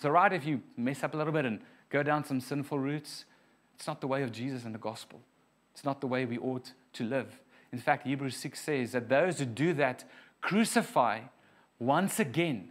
So, 0.00 0.10
right, 0.10 0.32
if 0.32 0.44
you 0.44 0.60
mess 0.76 1.02
up 1.02 1.14
a 1.14 1.16
little 1.16 1.32
bit 1.32 1.46
and 1.46 1.60
go 1.88 2.02
down 2.02 2.24
some 2.24 2.40
sinful 2.40 2.78
routes, 2.78 3.24
it's 3.74 3.86
not 3.86 4.00
the 4.00 4.06
way 4.06 4.22
of 4.22 4.30
Jesus 4.30 4.64
and 4.64 4.74
the 4.74 4.78
gospel. 4.78 5.20
It's 5.72 5.84
not 5.84 6.00
the 6.00 6.06
way 6.06 6.24
we 6.24 6.38
ought 6.38 6.72
to 6.92 7.04
live. 7.04 7.40
In 7.72 7.78
fact, 7.78 8.06
Hebrews 8.06 8.36
6 8.36 8.60
says 8.60 8.92
that 8.92 9.08
those 9.08 9.38
who 9.38 9.46
do 9.46 9.72
that 9.74 10.04
crucify 10.40 11.20
once 11.78 12.20
again 12.20 12.70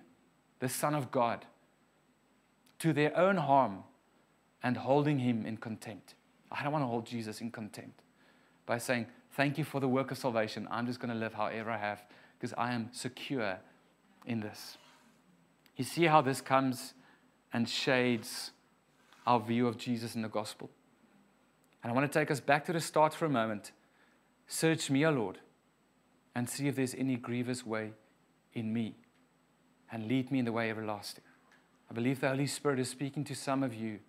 the 0.59 0.69
Son 0.69 0.93
of 0.95 1.11
God 1.11 1.45
to 2.79 2.93
their 2.93 3.17
own 3.17 3.37
harm 3.37 3.83
and 4.61 4.77
holding 4.77 5.19
him 5.19 5.45
in 5.45 5.57
contempt. 5.57 6.13
I 6.51 6.63
don't 6.63 6.71
want 6.71 6.83
to 6.83 6.87
hold 6.87 7.05
Jesus 7.05 7.41
in 7.41 7.51
contempt 7.51 8.01
by 8.65 8.77
saying, 8.77 9.07
Thank 9.35 9.57
you 9.57 9.63
for 9.63 9.79
the 9.79 9.87
work 9.87 10.11
of 10.11 10.17
salvation. 10.17 10.67
I'm 10.69 10.85
just 10.85 10.99
going 10.99 11.11
to 11.11 11.19
live 11.19 11.33
however 11.33 11.71
I 11.71 11.77
have 11.77 12.03
because 12.39 12.53
I 12.55 12.73
am 12.73 12.89
secure 12.91 13.57
in 14.25 14.39
this. 14.39 14.77
You 15.75 15.83
see 15.83 16.05
how 16.05 16.21
this 16.21 16.39
comes 16.39 16.93
and 17.51 17.67
shades 17.67 18.51
our 19.25 19.39
view 19.39 19.67
of 19.67 19.77
Jesus 19.77 20.13
in 20.13 20.21
the 20.21 20.29
gospel. 20.29 20.69
And 21.81 21.91
I 21.91 21.95
want 21.95 22.11
to 22.11 22.19
take 22.19 22.29
us 22.29 22.39
back 22.39 22.65
to 22.65 22.73
the 22.73 22.79
start 22.79 23.13
for 23.13 23.25
a 23.25 23.29
moment. 23.29 23.71
Search 24.47 24.91
me, 24.91 25.03
O 25.05 25.11
Lord, 25.11 25.39
and 26.35 26.47
see 26.47 26.67
if 26.67 26.75
there's 26.75 26.93
any 26.93 27.15
grievous 27.15 27.65
way 27.65 27.93
in 28.53 28.71
me, 28.71 28.95
and 29.91 30.07
lead 30.07 30.31
me 30.31 30.39
in 30.39 30.45
the 30.45 30.51
way 30.51 30.69
everlasting. 30.69 31.23
I 31.89 31.93
believe 31.93 32.21
the 32.21 32.29
Holy 32.29 32.45
Spirit 32.45 32.79
is 32.79 32.89
speaking 32.89 33.23
to 33.25 33.35
some 33.35 33.63
of 33.63 33.73
you 33.73 33.99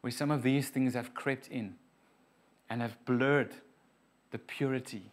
where 0.00 0.10
some 0.10 0.30
of 0.30 0.42
these 0.42 0.70
things 0.70 0.94
have 0.94 1.12
crept 1.12 1.48
in 1.48 1.74
and 2.70 2.80
have 2.80 2.96
blurred 3.04 3.54
the 4.34 4.38
purity 4.40 5.12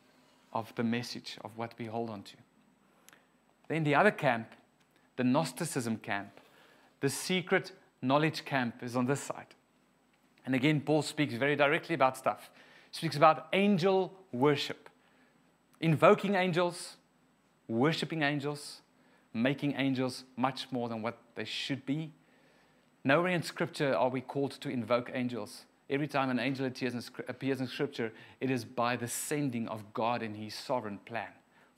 of 0.52 0.74
the 0.74 0.84
message 0.84 1.38
of 1.44 1.56
what 1.56 1.76
we 1.78 1.86
hold 1.86 2.10
on 2.10 2.24
to. 2.24 2.36
Then 3.68 3.84
the 3.84 3.94
other 3.94 4.10
camp, 4.10 4.48
the 5.16 5.24
Gnosticism 5.24 5.98
camp, 5.98 6.32
the 7.02 7.10
secret 7.10 7.72
knowledge 8.02 8.44
camp 8.46 8.82
is 8.82 8.96
on 8.96 9.06
this 9.06 9.20
side. 9.20 9.54
And 10.44 10.56
again, 10.56 10.82
Paul 10.82 11.04
speaks 11.04 11.36
very 11.36 11.56
directly 11.56 11.94
about 11.94 12.18
stuff. 12.18 12.50
He 12.90 12.98
speaks 12.98 13.16
about 13.16 13.48
angel 13.54 14.12
worship 14.32 14.90
invoking 15.80 16.34
angels, 16.34 16.98
worshiping 17.68 18.24
angels, 18.24 18.82
making 19.36 19.76
angels 19.78 20.24
much 20.36 20.72
more 20.72 20.90
than 20.90 21.04
what 21.04 21.20
they 21.36 21.46
should 21.46 21.86
be. 21.86 22.12
Nowhere 23.04 23.34
in 23.34 23.44
Scripture 23.44 23.96
are 23.96 24.10
we 24.10 24.22
called 24.22 24.54
to 24.62 24.70
invoke 24.70 25.12
angels. 25.14 25.66
Every 25.92 26.08
time 26.08 26.30
an 26.30 26.40
angel 26.40 26.66
appears 26.66 27.60
in, 27.60 27.68
Scripture, 27.68 28.14
it 28.40 28.50
is 28.50 28.64
by 28.64 28.96
the 28.96 29.10
sending 29.10 29.68
of 29.68 29.94
God 29.94 30.24
in 30.24 30.34
His 30.34 30.56
sovereign 30.56 31.00
plan 31.06 31.28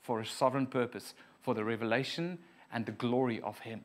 for 0.00 0.20
a 0.20 0.26
sovereign 0.26 0.68
purpose, 0.68 1.14
for 1.42 1.52
the 1.52 1.64
revelation 1.64 2.38
and 2.72 2.86
the 2.86 2.92
glory 2.92 3.40
of 3.40 3.58
Him, 3.58 3.84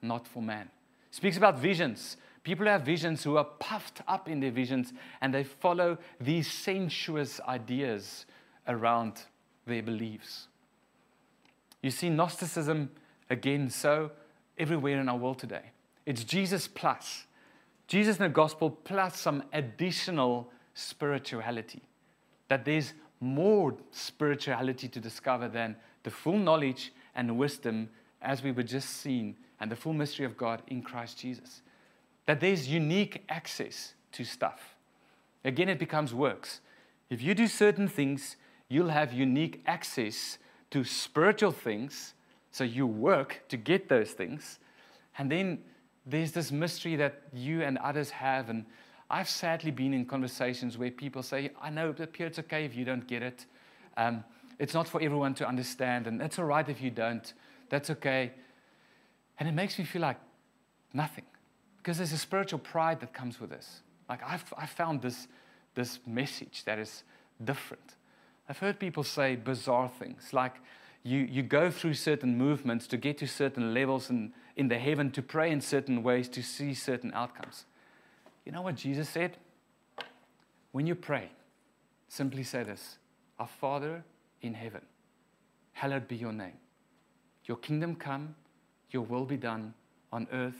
not 0.00 0.28
for 0.28 0.40
man. 0.40 0.70
speaks 1.10 1.36
about 1.36 1.58
visions. 1.58 2.16
People 2.44 2.66
have 2.66 2.82
visions 2.82 3.24
who 3.24 3.36
are 3.36 3.44
puffed 3.44 4.02
up 4.06 4.28
in 4.28 4.38
their 4.38 4.52
visions 4.52 4.92
and 5.20 5.34
they 5.34 5.42
follow 5.42 5.98
these 6.20 6.48
sensuous 6.48 7.40
ideas 7.48 8.26
around 8.68 9.22
their 9.66 9.82
beliefs. 9.82 10.46
You 11.82 11.90
see 11.90 12.10
Gnosticism 12.10 12.90
again 13.28 13.70
so 13.70 14.12
everywhere 14.56 15.00
in 15.00 15.08
our 15.08 15.16
world 15.16 15.38
today. 15.38 15.72
It's 16.06 16.22
Jesus 16.22 16.68
plus. 16.68 17.24
Jesus 17.86 18.16
in 18.16 18.22
the 18.22 18.28
gospel 18.28 18.70
plus 18.70 19.18
some 19.18 19.42
additional 19.52 20.50
spirituality. 20.74 21.82
That 22.48 22.64
there's 22.64 22.94
more 23.20 23.74
spirituality 23.90 24.88
to 24.88 25.00
discover 25.00 25.48
than 25.48 25.76
the 26.02 26.10
full 26.10 26.38
knowledge 26.38 26.92
and 27.14 27.38
wisdom 27.38 27.88
as 28.20 28.42
we 28.42 28.52
were 28.52 28.62
just 28.62 28.88
seen 28.88 29.36
and 29.60 29.70
the 29.70 29.76
full 29.76 29.92
mystery 29.92 30.26
of 30.26 30.36
God 30.36 30.62
in 30.66 30.82
Christ 30.82 31.18
Jesus. 31.18 31.62
That 32.26 32.40
there's 32.40 32.68
unique 32.68 33.24
access 33.28 33.94
to 34.12 34.24
stuff. 34.24 34.74
Again, 35.44 35.68
it 35.68 35.78
becomes 35.78 36.14
works. 36.14 36.60
If 37.10 37.22
you 37.22 37.34
do 37.34 37.46
certain 37.46 37.88
things, 37.88 38.36
you'll 38.68 38.88
have 38.88 39.12
unique 39.12 39.62
access 39.66 40.38
to 40.70 40.84
spiritual 40.84 41.52
things. 41.52 42.14
So 42.50 42.64
you 42.64 42.86
work 42.86 43.42
to 43.48 43.56
get 43.56 43.88
those 43.88 44.12
things. 44.12 44.58
And 45.18 45.30
then 45.30 45.58
there's 46.06 46.32
this 46.32 46.52
mystery 46.52 46.96
that 46.96 47.22
you 47.32 47.62
and 47.62 47.78
others 47.78 48.10
have. 48.10 48.50
And 48.50 48.64
I've 49.10 49.28
sadly 49.28 49.70
been 49.70 49.94
in 49.94 50.04
conversations 50.04 50.76
where 50.76 50.90
people 50.90 51.22
say, 51.22 51.50
I 51.60 51.70
know, 51.70 51.92
but 51.92 52.12
Pierre, 52.12 52.28
it's 52.28 52.38
okay 52.40 52.64
if 52.64 52.74
you 52.74 52.84
don't 52.84 53.06
get 53.06 53.22
it. 53.22 53.46
Um, 53.96 54.24
it's 54.58 54.74
not 54.74 54.88
for 54.88 55.00
everyone 55.00 55.34
to 55.34 55.48
understand. 55.48 56.06
And 56.06 56.20
that's 56.20 56.38
all 56.38 56.44
right 56.44 56.68
if 56.68 56.80
you 56.80 56.90
don't. 56.90 57.32
That's 57.70 57.90
okay. 57.90 58.32
And 59.38 59.48
it 59.48 59.52
makes 59.52 59.78
me 59.78 59.84
feel 59.84 60.02
like 60.02 60.18
nothing. 60.92 61.24
Because 61.78 61.98
there's 61.98 62.12
a 62.12 62.18
spiritual 62.18 62.58
pride 62.58 63.00
that 63.00 63.12
comes 63.12 63.40
with 63.40 63.50
this. 63.50 63.80
Like 64.08 64.20
I've, 64.26 64.52
I 64.56 64.66
found 64.66 65.02
this, 65.02 65.26
this 65.74 65.98
message 66.06 66.64
that 66.64 66.78
is 66.78 67.04
different. 67.42 67.94
I've 68.48 68.58
heard 68.58 68.78
people 68.78 69.02
say 69.02 69.36
bizarre 69.36 69.90
things 69.98 70.32
like 70.32 70.54
you, 71.02 71.18
you 71.18 71.42
go 71.42 71.70
through 71.70 71.94
certain 71.94 72.36
movements 72.36 72.86
to 72.88 72.96
get 72.96 73.18
to 73.18 73.26
certain 73.26 73.74
levels 73.74 74.10
in, 74.10 74.32
in 74.56 74.68
the 74.68 74.78
heaven 74.78 75.10
to 75.12 75.22
pray 75.22 75.50
in 75.50 75.60
certain 75.60 76.02
ways 76.02 76.28
to 76.28 76.42
see 76.42 76.74
certain 76.74 77.12
outcomes. 77.14 77.64
You 78.44 78.52
know 78.52 78.62
what 78.62 78.76
Jesus 78.76 79.08
said? 79.08 79.36
When 80.72 80.86
you 80.86 80.94
pray, 80.94 81.30
simply 82.08 82.42
say 82.42 82.62
this 82.62 82.98
Our 83.38 83.46
Father 83.46 84.04
in 84.42 84.54
heaven, 84.54 84.82
hallowed 85.72 86.08
be 86.08 86.16
your 86.16 86.32
name. 86.32 86.58
Your 87.44 87.56
kingdom 87.56 87.96
come, 87.96 88.34
your 88.90 89.02
will 89.02 89.24
be 89.24 89.36
done 89.36 89.74
on 90.12 90.26
earth 90.32 90.56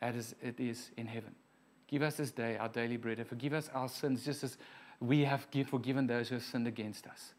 as 0.00 0.34
it 0.42 0.58
is 0.58 0.90
in 0.96 1.06
heaven. 1.06 1.34
Give 1.88 2.02
us 2.02 2.16
this 2.16 2.30
day 2.30 2.56
our 2.56 2.68
daily 2.68 2.96
bread 2.96 3.18
and 3.18 3.28
forgive 3.28 3.52
us 3.52 3.68
our 3.74 3.88
sins 3.88 4.24
just 4.24 4.44
as 4.44 4.56
we 5.00 5.24
have 5.24 5.46
forgiven 5.68 6.06
those 6.06 6.28
who 6.28 6.36
have 6.36 6.44
sinned 6.44 6.66
against 6.66 7.06
us. 7.06 7.34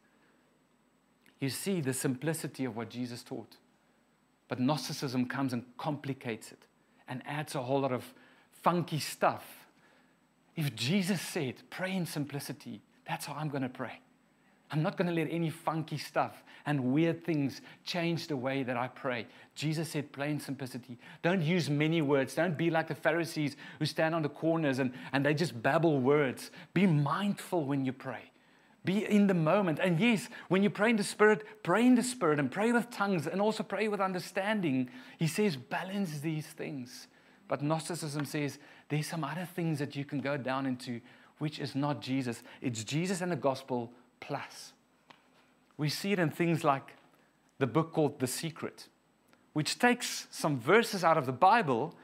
You 1.39 1.49
see 1.49 1.81
the 1.81 1.93
simplicity 1.93 2.65
of 2.65 2.75
what 2.75 2.89
Jesus 2.89 3.23
taught. 3.23 3.57
But 4.53 4.59
Gnosticism 4.59 5.25
comes 5.25 5.51
and 5.51 5.63
complicates 5.79 6.51
it 6.51 6.67
and 7.07 7.23
adds 7.25 7.55
a 7.55 7.63
whole 7.63 7.79
lot 7.79 7.91
of 7.91 8.13
funky 8.51 8.99
stuff. 8.99 9.43
If 10.55 10.75
Jesus 10.75 11.21
said, 11.21 11.55
pray 11.71 11.95
in 11.95 12.05
simplicity, 12.05 12.83
that's 13.03 13.25
how 13.25 13.33
I'm 13.33 13.49
going 13.49 13.63
to 13.63 13.69
pray. 13.69 13.99
I'm 14.69 14.83
not 14.83 14.95
going 14.95 15.07
to 15.07 15.13
let 15.15 15.27
any 15.31 15.49
funky 15.49 15.97
stuff 15.97 16.43
and 16.67 16.93
weird 16.93 17.25
things 17.25 17.61
change 17.83 18.27
the 18.27 18.37
way 18.37 18.61
that 18.61 18.77
I 18.77 18.89
pray. 18.89 19.25
Jesus 19.55 19.89
said, 19.89 20.11
plain 20.11 20.39
simplicity. 20.39 20.99
Don't 21.23 21.41
use 21.41 21.67
many 21.67 22.03
words. 22.03 22.35
Don't 22.35 22.55
be 22.55 22.69
like 22.69 22.87
the 22.87 22.93
Pharisees 22.93 23.55
who 23.79 23.87
stand 23.87 24.13
on 24.13 24.21
the 24.21 24.29
corners 24.29 24.77
and, 24.77 24.93
and 25.13 25.25
they 25.25 25.33
just 25.33 25.63
babble 25.63 25.99
words. 25.99 26.51
Be 26.75 26.85
mindful 26.85 27.65
when 27.65 27.85
you 27.85 27.91
pray. 27.91 28.29
Be 28.85 29.05
in 29.05 29.27
the 29.27 29.33
moment. 29.33 29.79
And 29.79 29.99
yes, 29.99 30.27
when 30.49 30.61
you 30.61 30.69
pray 30.69 30.89
in 30.89 30.97
the 30.97 31.03
Spirit, 31.03 31.43
pray 31.63 31.85
in 31.85 31.95
the 31.95 32.03
Spirit 32.03 32.39
and 32.39 32.51
pray 32.51 32.71
with 32.71 32.89
tongues 32.89 33.27
and 33.27 33.41
also 33.41 33.63
pray 33.63 33.87
with 33.87 34.01
understanding. 34.01 34.89
He 35.17 35.27
says, 35.27 35.55
balance 35.55 36.19
these 36.19 36.47
things. 36.47 37.07
But 37.47 37.61
Gnosticism 37.61 38.25
says 38.25 38.59
there's 38.89 39.07
some 39.07 39.23
other 39.23 39.47
things 39.55 39.79
that 39.79 39.95
you 39.95 40.03
can 40.03 40.19
go 40.19 40.35
down 40.35 40.65
into, 40.65 40.99
which 41.37 41.59
is 41.59 41.75
not 41.75 42.01
Jesus. 42.01 42.43
It's 42.61 42.83
Jesus 42.83 43.21
and 43.21 43.31
the 43.31 43.37
gospel 43.37 43.91
plus. 44.19 44.73
We 45.77 45.89
see 45.89 46.11
it 46.11 46.19
in 46.19 46.29
things 46.29 46.63
like 46.63 46.93
the 47.59 47.67
book 47.67 47.93
called 47.93 48.19
The 48.19 48.27
Secret, 48.27 48.87
which 49.53 49.79
takes 49.79 50.27
some 50.29 50.59
verses 50.59 51.03
out 51.03 51.17
of 51.17 51.25
the 51.25 51.31
Bible 51.31 51.95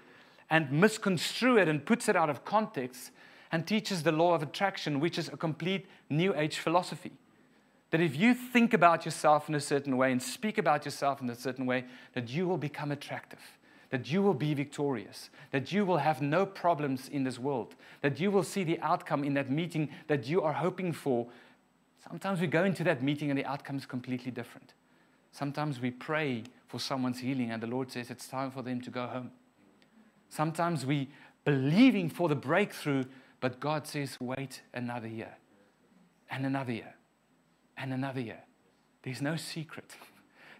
and 0.49 0.71
misconstrue 0.71 1.57
it 1.57 1.67
and 1.67 1.85
puts 1.85 2.07
it 2.07 2.15
out 2.15 2.29
of 2.29 2.45
context 2.45 3.11
and 3.51 3.65
teaches 3.65 4.03
the 4.03 4.11
law 4.11 4.33
of 4.33 4.43
attraction, 4.43 4.99
which 4.99 5.17
is 5.17 5.27
a 5.27 5.37
complete 5.37 5.87
New 6.09 6.35
Age 6.35 6.57
philosophy. 6.57 7.11
That 7.91 8.01
if 8.01 8.15
you 8.15 8.35
think 8.35 8.73
about 8.73 9.05
yourself 9.05 9.49
in 9.49 9.55
a 9.55 9.59
certain 9.59 9.97
way 9.97 10.11
and 10.11 10.21
speak 10.21 10.57
about 10.57 10.85
yourself 10.85 11.21
in 11.21 11.29
a 11.29 11.35
certain 11.35 11.65
way, 11.65 11.85
that 12.13 12.29
you 12.29 12.47
will 12.47 12.57
become 12.57 12.91
attractive, 12.91 13.39
that 13.89 14.11
you 14.11 14.21
will 14.21 14.35
be 14.35 14.53
victorious, 14.53 15.31
that 15.51 15.71
you 15.71 15.85
will 15.85 15.97
have 15.97 16.21
no 16.21 16.45
problems 16.45 17.09
in 17.09 17.23
this 17.23 17.39
world, 17.39 17.73
that 18.01 18.19
you 18.19 18.29
will 18.29 18.43
see 18.43 18.63
the 18.63 18.79
outcome 18.81 19.23
in 19.23 19.33
that 19.33 19.49
meeting 19.49 19.89
that 20.07 20.27
you 20.27 20.43
are 20.43 20.53
hoping 20.53 20.93
for. 20.93 21.25
Sometimes 22.07 22.39
we 22.39 22.47
go 22.47 22.63
into 22.63 22.83
that 22.83 23.01
meeting 23.01 23.31
and 23.31 23.39
the 23.39 23.45
outcome 23.45 23.77
is 23.77 23.87
completely 23.87 24.31
different. 24.31 24.73
Sometimes 25.31 25.79
we 25.79 25.89
pray 25.89 26.43
for 26.67 26.79
someone's 26.79 27.19
healing 27.19 27.49
and 27.49 27.61
the 27.61 27.67
Lord 27.67 27.91
says 27.91 28.11
it's 28.11 28.27
time 28.27 28.51
for 28.51 28.61
them 28.61 28.81
to 28.81 28.91
go 28.91 29.07
home. 29.07 29.31
Sometimes 30.29 30.85
we 30.85 31.09
believing 31.43 32.09
for 32.09 32.29
the 32.29 32.35
breakthrough 32.35 33.05
but 33.39 33.59
God 33.59 33.87
says, 33.87 34.17
wait 34.19 34.61
another 34.73 35.07
year, 35.07 35.37
and 36.29 36.45
another 36.45 36.73
year, 36.73 36.95
and 37.77 37.93
another 37.93 38.21
year. 38.21 38.43
There's 39.03 39.21
no 39.21 39.35
secret. 39.35 39.95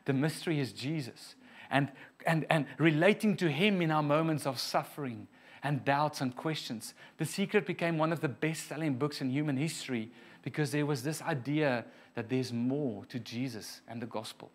The 0.06 0.13
mystery 0.13 0.60
is 0.60 0.74
Jesus. 0.74 1.36
And, 1.70 1.92
and, 2.26 2.48
and 2.50 2.65
relating 2.80 3.38
to 3.38 3.52
Him 3.52 3.80
in 3.80 3.92
our 3.92 4.02
moments 4.02 4.48
of 4.48 4.58
suffering 4.58 5.28
and 5.63 5.84
doubts 5.84 6.22
and 6.22 6.36
questions. 6.36 6.94
The 7.18 7.26
Secret 7.26 7.65
became 7.65 7.98
one 7.98 8.12
of 8.12 8.22
the 8.22 8.30
best 8.30 8.68
selling 8.68 8.96
books 8.96 9.22
in 9.22 9.30
human 9.30 9.58
history 9.58 10.12
because 10.42 10.72
there 10.72 10.86
was 10.86 11.04
this 11.04 11.22
idea 11.22 11.86
that 12.15 12.30
there's 12.30 12.54
more 12.54 13.06
to 13.06 13.20
Jesus 13.20 13.82
and 13.88 14.02
the 14.02 14.06
gospel, 14.06 14.52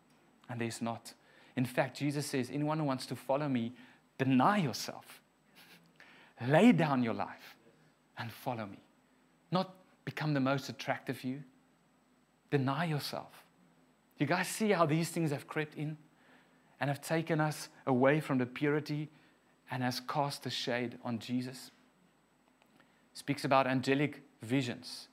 and 0.48 0.60
there's 0.60 0.80
not. 0.80 1.12
In 1.56 1.64
fact, 1.64 1.98
Jesus 1.98 2.26
says, 2.26 2.50
anyone 2.50 2.78
who 2.78 2.84
wants 2.84 3.06
to 3.06 3.16
follow 3.16 3.48
me, 3.48 3.72
deny 4.18 4.58
yourself, 4.58 5.20
lay 6.48 6.72
down 6.72 7.02
your 7.02 7.14
life, 7.14 7.53
and 8.18 8.31
follow 8.33 8.66
me. 8.66 8.79
Not 9.50 9.74
become 10.05 10.35
the 10.35 10.40
most 10.40 10.68
attractive 10.68 11.24
you. 11.24 11.42
Deny 12.50 12.85
yourself. 12.85 13.44
You 14.18 14.27
guys 14.27 14.48
see 14.48 14.70
how 14.70 14.87
these 14.87 15.11
things 15.11 15.31
have 15.31 15.46
crept 15.46 15.74
in 15.74 15.96
and 16.81 16.88
have 16.88 17.00
taken 17.00 17.40
us 17.40 17.68
away 17.87 18.20
from 18.20 18.38
the 18.38 18.46
purity 18.46 19.09
and 19.70 19.83
has 19.83 20.00
cast 20.00 20.46
a 20.46 20.50
shade 20.50 20.98
on 21.05 21.18
Jesus? 21.18 21.70
Speaks 23.14 23.44
about 23.44 23.66
angelic 23.66 24.22
visions, 24.42 25.09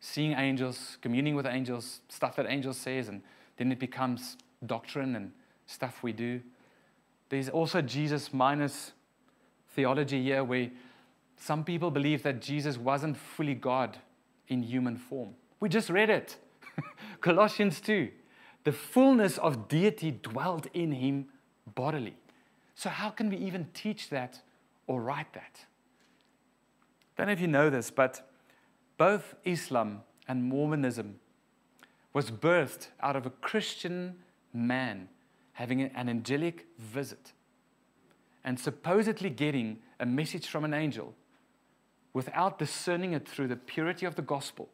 seeing 0.00 0.32
angels, 0.32 0.98
communing 1.00 1.34
with 1.34 1.46
angels, 1.46 2.00
stuff 2.08 2.36
that 2.36 2.46
angels 2.48 2.76
says, 2.76 3.08
and 3.08 3.22
then 3.56 3.70
it 3.70 3.78
becomes 3.78 4.36
doctrine 4.64 5.14
and 5.16 5.32
stuff 5.66 6.02
we 6.02 6.12
do. 6.12 6.40
There's 7.28 7.48
also 7.48 7.82
Jesus 7.82 8.32
minus 8.32 8.92
theology 9.74 10.22
here 10.22 10.44
where 10.44 10.70
some 11.36 11.64
people 11.64 11.90
believe 11.90 12.22
that 12.22 12.40
Jesus 12.40 12.78
wasn't 12.78 13.16
fully 13.16 13.54
God 13.54 13.98
in 14.48 14.62
human 14.62 14.96
form. 14.96 15.34
We 15.60 15.68
just 15.68 15.90
read 15.90 16.10
it. 16.10 16.36
Colossians 17.20 17.80
2. 17.80 18.10
The 18.64 18.72
fullness 18.72 19.38
of 19.38 19.68
deity 19.68 20.10
dwelt 20.10 20.66
in 20.74 20.92
him 20.92 21.26
bodily. 21.74 22.16
So, 22.74 22.90
how 22.90 23.10
can 23.10 23.30
we 23.30 23.36
even 23.36 23.68
teach 23.72 24.10
that 24.10 24.40
or 24.86 25.00
write 25.00 25.32
that? 25.34 25.64
Don't 27.16 27.28
know 27.28 27.32
if 27.32 27.40
you 27.40 27.48
know 27.48 27.70
this, 27.70 27.90
but 27.90 28.28
both 28.98 29.34
Islam 29.44 30.02
and 30.28 30.44
Mormonism 30.44 31.16
was 32.12 32.30
birthed 32.30 32.88
out 33.00 33.16
of 33.16 33.26
a 33.26 33.30
Christian 33.30 34.16
man 34.52 35.08
having 35.52 35.80
an 35.80 36.08
angelic 36.08 36.66
visit 36.78 37.32
and 38.44 38.58
supposedly 38.58 39.30
getting 39.30 39.78
a 40.00 40.06
message 40.06 40.46
from 40.46 40.64
an 40.64 40.74
angel 40.74 41.14
without 42.16 42.58
discerning 42.58 43.12
it 43.12 43.28
through 43.28 43.46
the 43.46 43.56
purity 43.56 44.06
of 44.06 44.14
the 44.14 44.22
gospel 44.22 44.70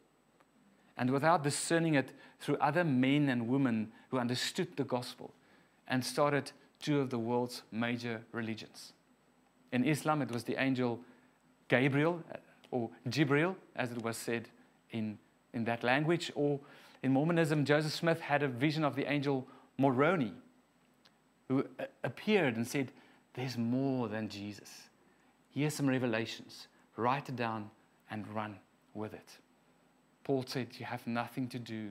and 0.95 1.09
without 1.09 1.43
discerning 1.43 1.93
it 1.93 2.13
through 2.39 2.55
other 2.61 2.85
men 2.85 3.27
and 3.27 3.49
women 3.49 3.91
who 4.09 4.17
understood 4.17 4.69
the 4.77 4.83
gospel 4.85 5.33
and 5.89 6.05
started 6.05 6.53
two 6.81 7.01
of 7.01 7.09
the 7.09 7.19
world's 7.19 7.63
major 7.69 8.21
religions. 8.31 8.93
In 9.73 9.83
Islam, 9.83 10.21
it 10.21 10.31
was 10.31 10.45
the 10.45 10.55
angel 10.55 11.01
Gabriel, 11.67 12.23
uh, 12.33 12.37
or 12.71 12.89
Jibril, 13.09 13.55
as 13.75 13.91
it 13.91 14.01
was 14.01 14.15
said 14.15 14.47
in, 14.91 15.17
in 15.53 15.65
that 15.65 15.83
language, 15.83 16.31
or 16.35 16.61
in 17.01 17.11
Mormonism, 17.11 17.65
Joseph 17.65 17.91
Smith 17.91 18.21
had 18.21 18.41
a 18.41 18.47
vision 18.47 18.85
of 18.85 18.95
the 18.95 19.11
angel 19.11 19.45
Moroni, 19.77 20.31
who 21.49 21.65
uh, 21.77 21.83
appeared 22.05 22.55
and 22.55 22.65
said, 22.65 22.93
There's 23.33 23.57
more 23.57 24.07
than 24.07 24.29
Jesus. 24.29 24.69
Here's 25.53 25.73
some 25.73 25.87
revelations 25.87 26.67
write 26.95 27.29
it 27.29 27.35
down, 27.35 27.69
and 28.09 28.27
run 28.27 28.57
with 28.93 29.13
it. 29.13 29.37
Paul 30.23 30.45
said, 30.47 30.67
You 30.77 30.85
have 30.85 31.05
nothing 31.07 31.47
to 31.49 31.59
do 31.59 31.89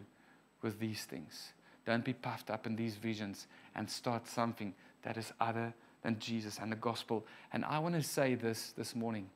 with 0.62 0.78
these 0.78 1.04
things. 1.04 1.52
Don't 1.84 2.04
be 2.04 2.12
puffed 2.12 2.50
up 2.50 2.66
in 2.66 2.76
these 2.76 2.94
visions 2.94 3.46
and 3.74 3.90
start 3.90 4.28
something 4.28 4.74
that 5.02 5.16
is 5.16 5.32
other 5.40 5.74
than 6.02 6.18
Jesus 6.18 6.58
and 6.60 6.70
the 6.70 6.76
gospel. 6.76 7.26
And 7.52 7.64
I 7.64 7.78
want 7.80 7.94
to 7.96 8.02
say 8.02 8.34
this 8.34 8.72
this 8.76 8.94
morning 8.94 9.28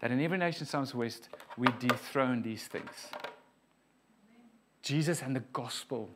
that 0.00 0.10
in 0.10 0.20
every 0.20 0.38
nation 0.38 0.66
southwest, 0.66 1.28
we 1.56 1.68
dethrone 1.78 2.42
these 2.42 2.66
things. 2.66 3.08
Jesus 4.82 5.22
and 5.22 5.34
the 5.34 5.44
gospel 5.52 6.08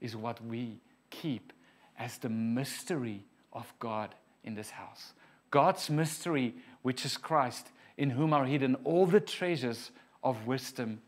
is 0.00 0.16
what 0.16 0.44
we 0.44 0.80
keep 1.10 1.52
as 1.98 2.18
the 2.18 2.28
mystery 2.28 3.24
of 3.52 3.72
God 3.78 4.14
in 4.44 4.54
this 4.54 4.70
house. 4.70 5.12
God's 5.50 5.90
mystery, 5.90 6.54
which 6.82 7.04
is 7.04 7.16
Christ, 7.16 7.68
in 8.02 8.10
whom 8.10 8.32
are 8.32 8.44
hidden 8.44 8.74
all 8.82 9.06
the 9.06 9.20
treasures 9.20 9.92
of 10.24 10.44
wisdom 10.44 11.00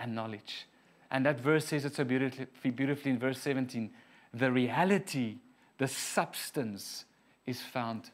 and 0.00 0.16
knowledge. 0.16 0.66
And 1.12 1.24
that 1.24 1.40
verse 1.40 1.66
says 1.66 1.84
it 1.84 1.94
so 1.94 2.02
beautifully, 2.02 2.72
beautifully 2.72 3.12
in 3.12 3.20
verse 3.20 3.38
17 3.38 3.88
the 4.34 4.50
reality, 4.50 5.36
the 5.78 5.86
substance 5.86 7.04
is 7.46 7.60
found 7.60 8.10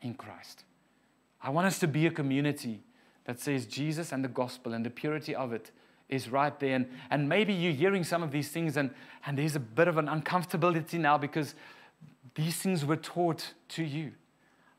in 0.00 0.14
Christ. 0.14 0.64
I 1.42 1.50
want 1.50 1.66
us 1.66 1.78
to 1.80 1.86
be 1.86 2.06
a 2.06 2.10
community 2.10 2.80
that 3.26 3.38
says 3.38 3.66
Jesus 3.66 4.12
and 4.12 4.24
the 4.24 4.28
gospel 4.28 4.72
and 4.72 4.84
the 4.84 4.90
purity 4.90 5.34
of 5.34 5.52
it 5.52 5.70
is 6.08 6.30
right 6.30 6.58
there. 6.60 6.74
And, 6.74 6.88
and 7.10 7.28
maybe 7.28 7.52
you're 7.52 7.72
hearing 7.72 8.02
some 8.02 8.22
of 8.22 8.30
these 8.30 8.48
things, 8.48 8.78
and, 8.78 8.90
and 9.26 9.36
there's 9.36 9.56
a 9.56 9.60
bit 9.60 9.88
of 9.88 9.98
an 9.98 10.06
uncomfortability 10.06 10.98
now 10.98 11.18
because 11.18 11.54
these 12.34 12.56
things 12.56 12.86
were 12.86 12.96
taught 12.96 13.52
to 13.70 13.84
you. 13.84 14.12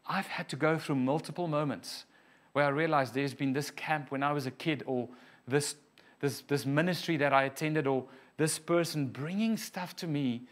I've 0.08 0.28
had 0.28 0.50
to 0.50 0.56
go 0.56 0.80
through 0.80 0.96
multiple 0.96 1.48
moments 1.48 2.06
where 2.54 2.66
I 2.66 2.70
realized 2.70 3.14
there's 3.14 3.34
been 3.34 3.54
this 3.54 3.72
camp 3.72 4.12
when 4.12 4.24
I 4.24 4.32
was 4.32 4.46
a 4.46 4.52
kid, 4.52 4.84
or 4.86 5.08
this, 5.48 5.76
this, 6.20 6.42
this 6.42 6.66
ministry 6.66 7.18
that 7.18 7.34
I 7.34 7.44
attended, 7.44 7.88
or 7.88 8.06
this 8.38 8.60
person 8.60 9.08
bringing 9.08 9.58
stuff 9.58 9.96
to 9.98 10.08
me 10.08 10.44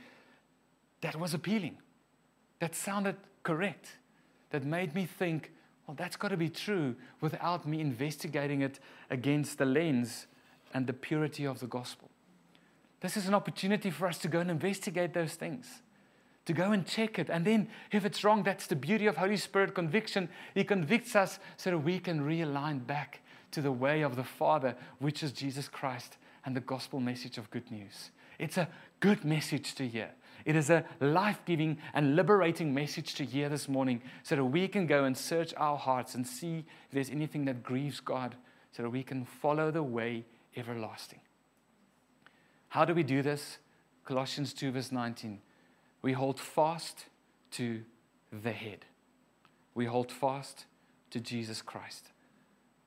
that 1.02 1.16
was 1.16 1.34
appealing, 1.34 1.78
that 2.60 2.76
sounded 2.76 3.16
correct, 3.44 3.98
that 4.52 4.64
made 4.64 4.94
me 4.96 5.06
think, 5.06 5.52
well, 5.86 5.96
that's 5.96 6.16
got 6.16 6.30
to 6.30 6.38
be 6.38 6.50
true 6.50 6.96
without 7.22 7.68
me 7.68 7.80
investigating 7.80 8.62
it 8.62 8.80
against 9.10 9.58
the 9.58 9.66
lens 9.66 10.28
and 10.74 10.86
the 10.86 10.94
purity 10.94 11.46
of 11.46 11.60
the 11.60 11.68
gospel. 11.68 12.10
This 13.00 13.16
is 13.16 13.28
an 13.28 13.34
opportunity 13.34 13.90
for 13.90 14.08
us 14.08 14.18
to 14.20 14.28
go 14.28 14.40
and 14.40 14.52
investigate 14.52 15.14
those 15.14 15.36
things 15.36 15.82
to 16.48 16.54
go 16.54 16.72
and 16.72 16.88
check 16.88 17.20
it. 17.20 17.30
And 17.30 17.46
then, 17.46 17.68
if 17.92 18.06
it's 18.06 18.24
wrong, 18.24 18.42
that's 18.42 18.68
the 18.68 18.76
beauty 18.76 19.06
of 19.06 19.18
Holy 19.18 19.36
Spirit 19.36 19.76
conviction. 19.76 20.30
He 20.56 20.64
convicts 20.64 21.14
us 21.14 21.40
so 21.58 21.72
that 21.72 21.80
we 21.80 22.00
can 22.00 22.22
realign 22.22 22.88
back 22.88 23.20
to 23.52 23.62
the 23.62 23.72
way 23.72 24.02
of 24.02 24.16
the 24.16 24.24
Father, 24.24 24.76
which 25.00 25.24
is 25.24 25.34
Jesus 25.34 25.68
Christ 25.68 26.18
and 26.46 26.56
the 26.56 26.62
gospel 26.62 27.02
message 27.02 27.38
of 27.38 27.52
good 27.52 27.70
news. 27.70 28.12
It's 28.40 28.58
a 28.58 28.70
good 29.02 29.26
message 29.26 29.76
to 29.76 29.88
hear. 29.88 30.12
It 30.46 30.56
is 30.56 30.70
a 30.70 30.86
life 31.02 31.42
giving 31.46 31.80
and 31.94 32.16
liberating 32.16 32.74
message 32.74 33.16
to 33.16 33.26
hear 33.26 33.50
this 33.50 33.68
morning 33.68 34.02
so 34.24 34.38
that 34.38 34.46
we 34.46 34.70
can 34.70 34.88
go 34.88 35.04
and 35.04 35.18
search 35.18 35.54
our 35.58 35.78
hearts 35.78 36.16
and 36.16 36.26
see 36.26 36.60
if 36.60 36.94
there's 36.94 37.10
anything 37.10 37.44
that 37.46 37.62
grieves 37.62 38.00
God 38.00 38.36
so 38.72 38.84
that 38.84 38.90
we 38.90 39.04
can 39.04 39.26
follow 39.26 39.70
the 39.70 39.84
way 39.84 40.24
everlasting. 40.56 41.20
How 42.70 42.86
do 42.86 42.94
we 42.94 43.04
do 43.04 43.22
this? 43.22 43.58
Colossians 44.06 44.54
2, 44.54 44.72
verse 44.72 44.94
19 44.94 45.42
we 46.08 46.14
hold 46.14 46.40
fast 46.40 47.08
to 47.52 47.82
the 48.32 48.54
head. 48.54 48.86
We 49.76 49.88
hold 49.88 50.10
fast 50.10 50.64
to 51.10 51.20
Jesus 51.20 51.62
Christ. 51.62 52.12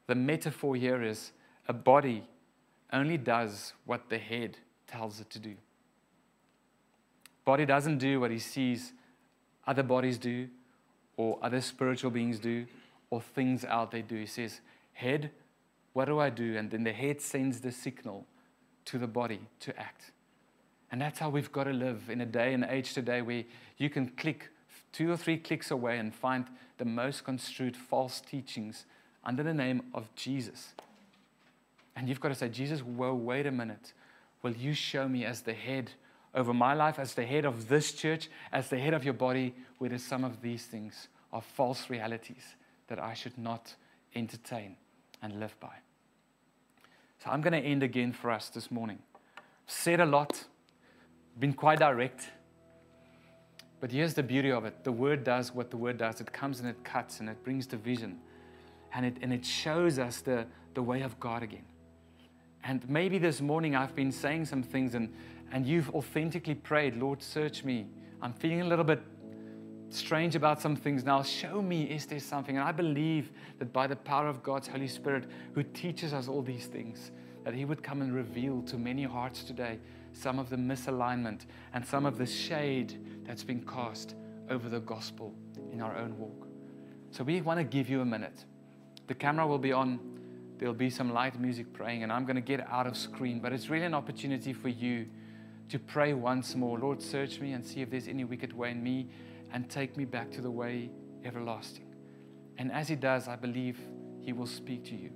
The 0.06 0.14
metaphor 0.14 0.74
here 0.74 1.02
is 1.02 1.32
a 1.68 1.74
body, 1.74 2.24
only 2.94 3.18
does 3.18 3.74
what 3.84 4.08
the 4.08 4.16
head 4.16 4.56
tells 4.86 5.20
it 5.20 5.28
to 5.28 5.38
do. 5.38 5.54
Body 7.44 7.66
doesn't 7.66 7.98
do 7.98 8.20
what 8.20 8.30
he 8.30 8.38
sees 8.38 8.94
other 9.66 9.82
bodies 9.82 10.16
do, 10.16 10.48
or 11.18 11.38
other 11.42 11.60
spiritual 11.60 12.10
beings 12.10 12.38
do, 12.38 12.64
or 13.10 13.20
things 13.20 13.66
out 13.66 13.90
there 13.90 14.00
do. 14.00 14.16
He 14.16 14.24
says, 14.24 14.62
Head, 14.94 15.30
what 15.92 16.06
do 16.06 16.18
I 16.18 16.30
do? 16.30 16.56
And 16.56 16.70
then 16.70 16.84
the 16.84 16.94
head 16.94 17.20
sends 17.20 17.60
the 17.60 17.70
signal 17.70 18.24
to 18.86 18.96
the 18.96 19.06
body 19.06 19.40
to 19.58 19.78
act. 19.78 20.10
And 20.91 21.01
that's 21.01 21.18
how 21.18 21.30
we've 21.30 21.53
got 21.53 21.64
to 21.64 21.72
live 21.72 22.11
in 22.11 22.20
a 22.20 22.26
day 22.26 22.53
and 22.53 22.64
age 22.64 22.95
today 22.95 23.22
where 23.22 23.45
you 23.78 23.88
can 23.88 24.09
click 24.09 24.49
two 24.93 25.11
or 25.11 25.16
three 25.16 25.38
clicks 25.38 25.70
away 25.70 25.99
and 25.99 26.14
find 26.14 26.47
the 26.78 26.84
most 26.84 27.24
construed 27.24 27.76
false 27.76 28.20
teachings 28.20 28.86
under 29.24 29.43
the 29.43 29.55
name 29.55 29.82
of 29.95 30.12
Jesus. 30.14 30.74
And 31.95 32.09
you've 32.09 32.20
got 32.20 32.30
to 32.30 32.34
say, 32.34 32.49
Jesus, 32.49 32.80
whoa, 32.80 33.14
wait 33.14 33.47
a 33.47 33.53
minute. 33.53 33.93
Will 34.43 34.53
you 34.53 34.72
show 34.74 35.09
me 35.09 35.24
as 35.24 35.43
the 35.43 35.53
head 35.53 35.93
over 36.34 36.55
my 36.55 36.74
life, 36.74 36.99
as 36.99 37.14
the 37.14 37.24
head 37.24 37.45
of 37.45 37.68
this 37.68 37.93
church, 37.93 38.28
as 38.53 38.68
the 38.68 38.78
head 38.78 38.95
of 38.95 39.05
your 39.05 39.14
body, 39.14 39.55
whether 39.78 39.99
some 39.99 40.24
of 40.24 40.41
these 40.41 40.64
things 40.64 41.09
are 41.32 41.43
false 41.43 41.91
realities 41.91 42.55
that 42.88 42.99
I 42.99 43.14
should 43.14 43.36
not 43.36 43.74
entertain 44.14 44.76
and 45.22 45.38
live 45.38 45.55
by? 45.61 45.74
So 47.22 47.30
I'm 47.30 47.43
going 47.43 47.53
to 47.53 47.68
end 47.68 47.82
again 47.82 48.12
for 48.12 48.30
us 48.30 48.49
this 48.49 48.70
morning. 48.70 48.99
Said 49.66 50.01
a 50.01 50.07
lot, 50.07 50.45
been 51.39 51.53
quite 51.53 51.78
direct. 51.78 52.28
But 53.81 53.91
here's 53.93 54.14
the 54.14 54.22
beauty 54.22 54.51
of 54.51 54.64
it 54.64 54.85
the 54.85 54.93
word 54.93 55.24
does 55.24 55.55
what 55.55 55.70
the 55.70 55.76
word 55.76 55.99
does 55.99 56.20
it 56.20 56.33
comes 56.33 56.61
and 56.61 56.68
it 56.68 56.83
cuts 56.85 57.20
and 57.20 57.28
it 57.28 57.43
brings 57.43 57.66
division 57.66 58.18
and 58.93 59.07
it, 59.07 59.16
and 59.22 59.33
it 59.33 59.45
shows 59.45 59.99
us 59.99 60.20
the, 60.20 60.47
the 60.74 60.83
way 60.83 61.03
of 61.03 61.18
God 61.20 61.43
again. 61.43 61.64
And 62.64 62.89
maybe 62.89 63.18
this 63.18 63.41
morning 63.41 63.74
I've 63.74 63.95
been 63.95 64.12
saying 64.12 64.47
some 64.47 64.62
things 64.62 64.95
and, 64.95 65.12
and 65.53 65.66
you've 65.66 65.91
authentically 65.91 66.55
prayed, 66.55 66.97
Lord, 66.97 67.22
search 67.22 67.64
me. 67.64 67.87
I'm 68.20 68.33
feeling 68.33 68.61
a 68.61 68.66
little 68.66 68.85
bit 68.85 69.01
strange 69.89 70.37
about 70.37 70.61
some 70.61 70.76
things 70.76 71.05
now. 71.05 71.22
Show 71.22 71.62
me, 71.62 71.85
is 71.85 72.07
there 72.07 72.20
something? 72.20 72.57
And 72.57 72.66
I 72.66 72.72
believe 72.72 73.31
that 73.59 73.72
by 73.72 73.87
the 73.87 73.97
power 73.97 74.28
of 74.28 74.43
God's 74.43 74.68
Holy 74.68 74.89
Spirit, 74.89 75.24
who 75.55 75.62
teaches 75.62 76.12
us 76.12 76.28
all 76.28 76.43
these 76.43 76.66
things, 76.66 77.12
that 77.45 77.55
He 77.55 77.64
would 77.64 77.83
come 77.83 78.03
and 78.03 78.14
reveal 78.14 78.62
to 78.62 78.76
many 78.76 79.05
hearts 79.05 79.43
today 79.43 79.78
some 80.12 80.38
of 80.38 80.50
the 80.50 80.56
misalignment 80.56 81.46
and 81.72 81.84
some 81.84 82.06
of 82.06 82.18
the 82.18 82.26
shade 82.26 82.98
that's 83.24 83.44
been 83.44 83.64
cast 83.66 84.14
over 84.48 84.68
the 84.68 84.80
gospel 84.80 85.34
in 85.72 85.80
our 85.80 85.96
own 85.96 86.18
walk. 86.18 86.48
So 87.11 87.24
we 87.24 87.40
want 87.40 87.58
to 87.58 87.64
give 87.64 87.88
you 87.88 88.00
a 88.00 88.04
minute. 88.04 88.44
The 89.06 89.14
camera 89.14 89.46
will 89.46 89.58
be 89.58 89.72
on, 89.72 89.98
there'll 90.58 90.74
be 90.74 90.90
some 90.90 91.12
light 91.12 91.40
music 91.40 91.72
praying, 91.72 92.02
and 92.02 92.12
I'm 92.12 92.24
going 92.24 92.36
to 92.36 92.42
get 92.42 92.66
out 92.70 92.86
of 92.86 92.96
screen, 92.96 93.40
but 93.40 93.52
it's 93.52 93.68
really 93.68 93.86
an 93.86 93.94
opportunity 93.94 94.52
for 94.52 94.68
you 94.68 95.06
to 95.68 95.78
pray 95.78 96.14
once 96.14 96.54
more 96.54 96.78
Lord, 96.78 97.00
search 97.00 97.40
me 97.40 97.52
and 97.52 97.64
see 97.64 97.80
if 97.80 97.90
there's 97.90 98.08
any 98.08 98.24
wicked 98.24 98.52
way 98.52 98.72
in 98.72 98.82
me 98.82 99.08
and 99.52 99.68
take 99.68 99.96
me 99.96 100.04
back 100.04 100.30
to 100.32 100.40
the 100.40 100.50
way 100.50 100.90
everlasting. 101.24 101.86
And 102.58 102.70
as 102.72 102.88
He 102.88 102.96
does, 102.96 103.28
I 103.28 103.36
believe 103.36 103.78
He 104.20 104.32
will 104.32 104.46
speak 104.46 104.84
to 104.86 104.96
you. 104.96 105.11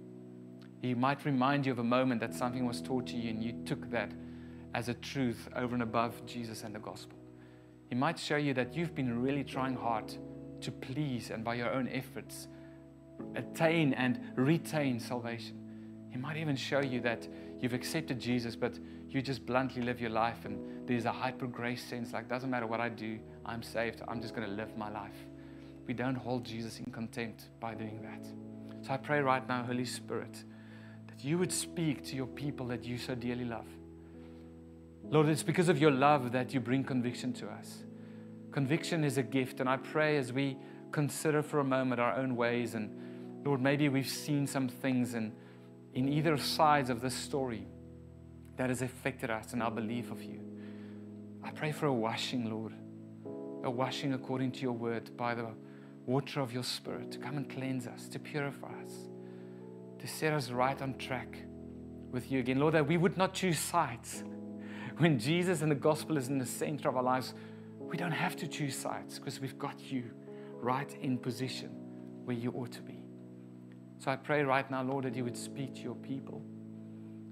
He 0.81 0.95
might 0.95 1.25
remind 1.25 1.67
you 1.67 1.73
of 1.73 1.79
a 1.79 1.85
moment 1.85 2.21
that 2.21 2.35
something 2.35 2.67
was 2.67 2.81
taught 2.81 3.07
to 3.09 3.17
you 3.17 3.31
and 3.31 3.43
you 3.43 3.55
took 3.65 3.91
that 3.91 4.13
as 4.75 4.89
a 4.89 4.95
truth 4.95 5.49
over 5.57 5.75
and 5.75 5.83
above 5.83 6.27
Jesus 6.27 6.65
and 6.65 6.75
the 6.75 6.81
gospel. 6.81 7.17
He 7.89 7.95
might 7.95 8.19
show 8.19 8.37
you 8.37 8.55
that 8.55 8.75
you've 8.75 8.95
been 8.95 9.23
really 9.23 9.45
trying 9.45 9.77
hard 9.77 10.13
to 10.61 10.73
please 10.73 11.31
and 11.31 11.45
by 11.45 11.55
your 11.55 11.73
own 11.73 11.89
efforts 11.89 12.49
attain 13.37 13.95
and 13.95 14.21
retain 14.35 14.99
salvation. 14.99 15.59
He 16.11 16.17
might 16.19 16.37
even 16.37 16.57
show 16.57 16.81
you 16.81 17.01
that 17.03 17.29
you've 17.61 17.75
accepted 17.75 18.19
Jesus, 18.19 18.57
but 18.57 18.79
you 19.09 19.23
just 19.23 19.47
bluntly 19.47 19.83
live 19.83 20.01
your 20.01 20.11
life 20.11 20.45
and 20.45 20.89
there's 20.89 21.05
a 21.05 21.13
hyper 21.13 21.47
grace 21.47 21.85
sense 21.85 22.13
like, 22.13 22.29
doesn't 22.29 22.51
matter 22.51 22.67
what 22.67 22.81
I 22.81 22.89
do, 22.89 23.19
I'm 23.47 23.63
saved. 23.63 24.03
I'm 24.09 24.21
just 24.21 24.35
going 24.35 24.49
to 24.49 24.55
live 24.55 24.77
my 24.77 24.91
life. 24.91 25.17
We 25.87 25.95
don't 25.95 26.15
hold 26.15 26.45
Jesus 26.45 26.81
in 26.81 26.91
contempt 26.93 27.49
by 27.61 27.75
doing 27.75 28.01
that. 28.03 28.27
So 28.87 28.93
I 28.93 28.97
pray 28.97 29.21
right 29.21 29.47
now, 29.49 29.63
Holy 29.63 29.85
Spirit, 29.85 30.45
that 31.07 31.25
you 31.25 31.39
would 31.39 31.53
speak 31.53 32.05
to 32.07 32.17
your 32.17 32.27
people 32.27 32.67
that 32.69 32.85
you 32.85 32.99
so 32.99 33.15
dearly 33.15 33.45
love. 33.45 33.67
Lord, 35.11 35.29
it's 35.29 35.43
because 35.43 35.69
of 35.69 35.79
your 35.79 35.91
love 35.91 36.33
that 36.33 36.53
you 36.55 36.61
bring 36.61 36.85
conviction 36.85 37.33
to 37.35 37.49
us. 37.49 37.85
Conviction 38.51 39.05
is 39.05 39.19
a 39.19 39.23
gift, 39.23 39.61
and 39.61 39.69
I 39.69 39.77
pray 39.77 40.17
as 40.17 40.33
we 40.33 40.57
consider 40.93 41.43
for 41.43 41.61
a 41.61 41.65
moment 41.65 42.01
our 42.01 42.15
own 42.17 42.37
ways, 42.37 42.75
and 42.75 43.45
Lord, 43.45 43.61
maybe 43.61 43.89
we've 43.89 44.09
seen 44.09 44.47
some 44.47 44.69
things 44.69 45.15
in, 45.15 45.33
in 45.93 46.09
either 46.09 46.37
sides 46.39 46.89
of 46.89 47.01
this 47.01 47.15
story 47.15 47.67
that 48.57 48.69
has 48.69 48.81
affected 48.81 49.31
us 49.31 49.53
and 49.53 49.63
our 49.63 49.71
belief 49.71 50.11
of 50.11 50.23
you. 50.23 50.41
I 51.43 51.51
pray 51.51 51.73
for 51.73 51.87
a 51.87 51.93
washing, 51.93 52.49
Lord, 52.51 52.73
a 53.65 53.71
washing 53.71 54.15
according 54.15 54.53
to 54.53 54.61
your 54.61 54.73
word 54.73 55.17
by 55.17 55.35
the 55.35 55.49
water 56.07 56.41
of 56.41 56.53
your 56.53 56.63
spirit 56.63 57.11
to 57.13 57.19
come 57.19 57.37
and 57.37 57.49
cleanse 57.49 57.87
us, 57.87 58.09
to 58.09 58.19
purify 58.19 58.73
us, 58.85 58.93
to 59.99 60.07
set 60.07 60.33
us 60.33 60.51
right 60.51 60.81
on 60.81 60.95
track 60.95 61.39
with 62.11 62.31
you 62.31 62.39
again. 62.39 62.59
Lord, 62.59 62.75
that 62.75 62.87
we 62.87 62.97
would 62.97 63.17
not 63.17 63.35
choose 63.35 63.59
sides. 63.59 64.23
When 64.99 65.19
Jesus 65.19 65.63
and 65.63 65.71
the 65.71 65.77
gospel 65.77 66.17
is 66.17 66.29
in 66.29 66.39
the 66.39 66.47
center 66.47 66.89
of 66.89 66.97
our 66.97 67.03
lives, 67.03 67.35
we 67.79 67.97
don't 67.97 68.13
have 68.13 68.37
to 68.37 68.47
choose 68.47 68.77
sides 68.77 69.19
because 69.19 69.41
we've 69.41 69.59
got 69.59 69.81
you 69.81 70.05
right 70.61 70.97
in 71.03 71.19
position 71.19 71.71
where 72.25 72.37
you 72.37 72.53
ought 72.53 72.73
to 72.73 72.83
be. 72.83 73.03
So 73.99 74.11
I 74.11 74.17
pray 74.17 74.43
right 74.43 74.69
now, 74.71 74.83
Lord, 74.83 75.05
that 75.05 75.15
you 75.15 75.25
would 75.25 75.37
speak 75.37 75.75
to 75.75 75.81
your 75.81 75.95
people 75.95 76.43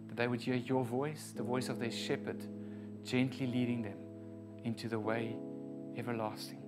that 0.08 0.20
they 0.20 0.28
would 0.28 0.42
hear 0.42 0.56
your 0.56 0.84
voice, 0.84 1.32
the 1.34 1.42
voice 1.42 1.70
of 1.70 1.78
their 1.78 1.90
shepherd, 1.90 2.44
gently 3.02 3.46
leading 3.46 3.80
them 3.80 3.96
into 4.62 4.86
the 4.86 4.98
way 4.98 5.34
everlasting. 5.96 6.62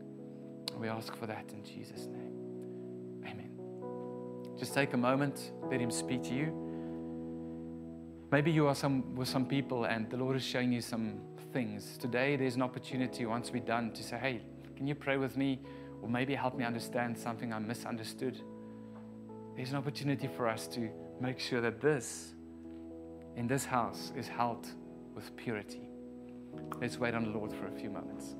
We 0.78 0.88
ask 0.88 1.14
for 1.14 1.26
that 1.26 1.52
in 1.52 1.62
Jesus' 1.62 2.06
name. 2.06 3.22
Amen. 3.26 3.50
Just 4.58 4.72
take 4.72 4.94
a 4.94 4.96
moment, 4.96 5.52
let 5.70 5.78
Him 5.78 5.90
speak 5.90 6.22
to 6.24 6.34
you. 6.34 6.63
Maybe 8.30 8.50
you 8.50 8.66
are 8.66 8.74
some, 8.74 9.14
with 9.14 9.28
some 9.28 9.46
people 9.46 9.84
and 9.84 10.10
the 10.10 10.16
Lord 10.16 10.36
is 10.36 10.44
showing 10.44 10.72
you 10.72 10.80
some 10.80 11.20
things. 11.52 11.96
Today, 11.98 12.36
there's 12.36 12.56
an 12.56 12.62
opportunity, 12.62 13.26
once 13.26 13.50
we're 13.52 13.62
done, 13.62 13.92
to 13.92 14.02
say, 14.02 14.18
Hey, 14.18 14.42
can 14.76 14.86
you 14.86 14.94
pray 14.94 15.16
with 15.16 15.36
me? 15.36 15.60
Or 16.02 16.08
maybe 16.08 16.34
help 16.34 16.56
me 16.56 16.64
understand 16.64 17.16
something 17.16 17.52
I 17.52 17.58
misunderstood. 17.58 18.40
There's 19.56 19.70
an 19.70 19.76
opportunity 19.76 20.28
for 20.36 20.48
us 20.48 20.66
to 20.68 20.90
make 21.20 21.38
sure 21.38 21.60
that 21.60 21.80
this 21.80 22.34
in 23.36 23.46
this 23.46 23.64
house 23.64 24.12
is 24.16 24.28
held 24.28 24.66
with 25.14 25.34
purity. 25.36 25.88
Let's 26.80 26.98
wait 26.98 27.14
on 27.14 27.24
the 27.24 27.30
Lord 27.30 27.52
for 27.52 27.66
a 27.66 27.70
few 27.70 27.90
moments. 27.90 28.34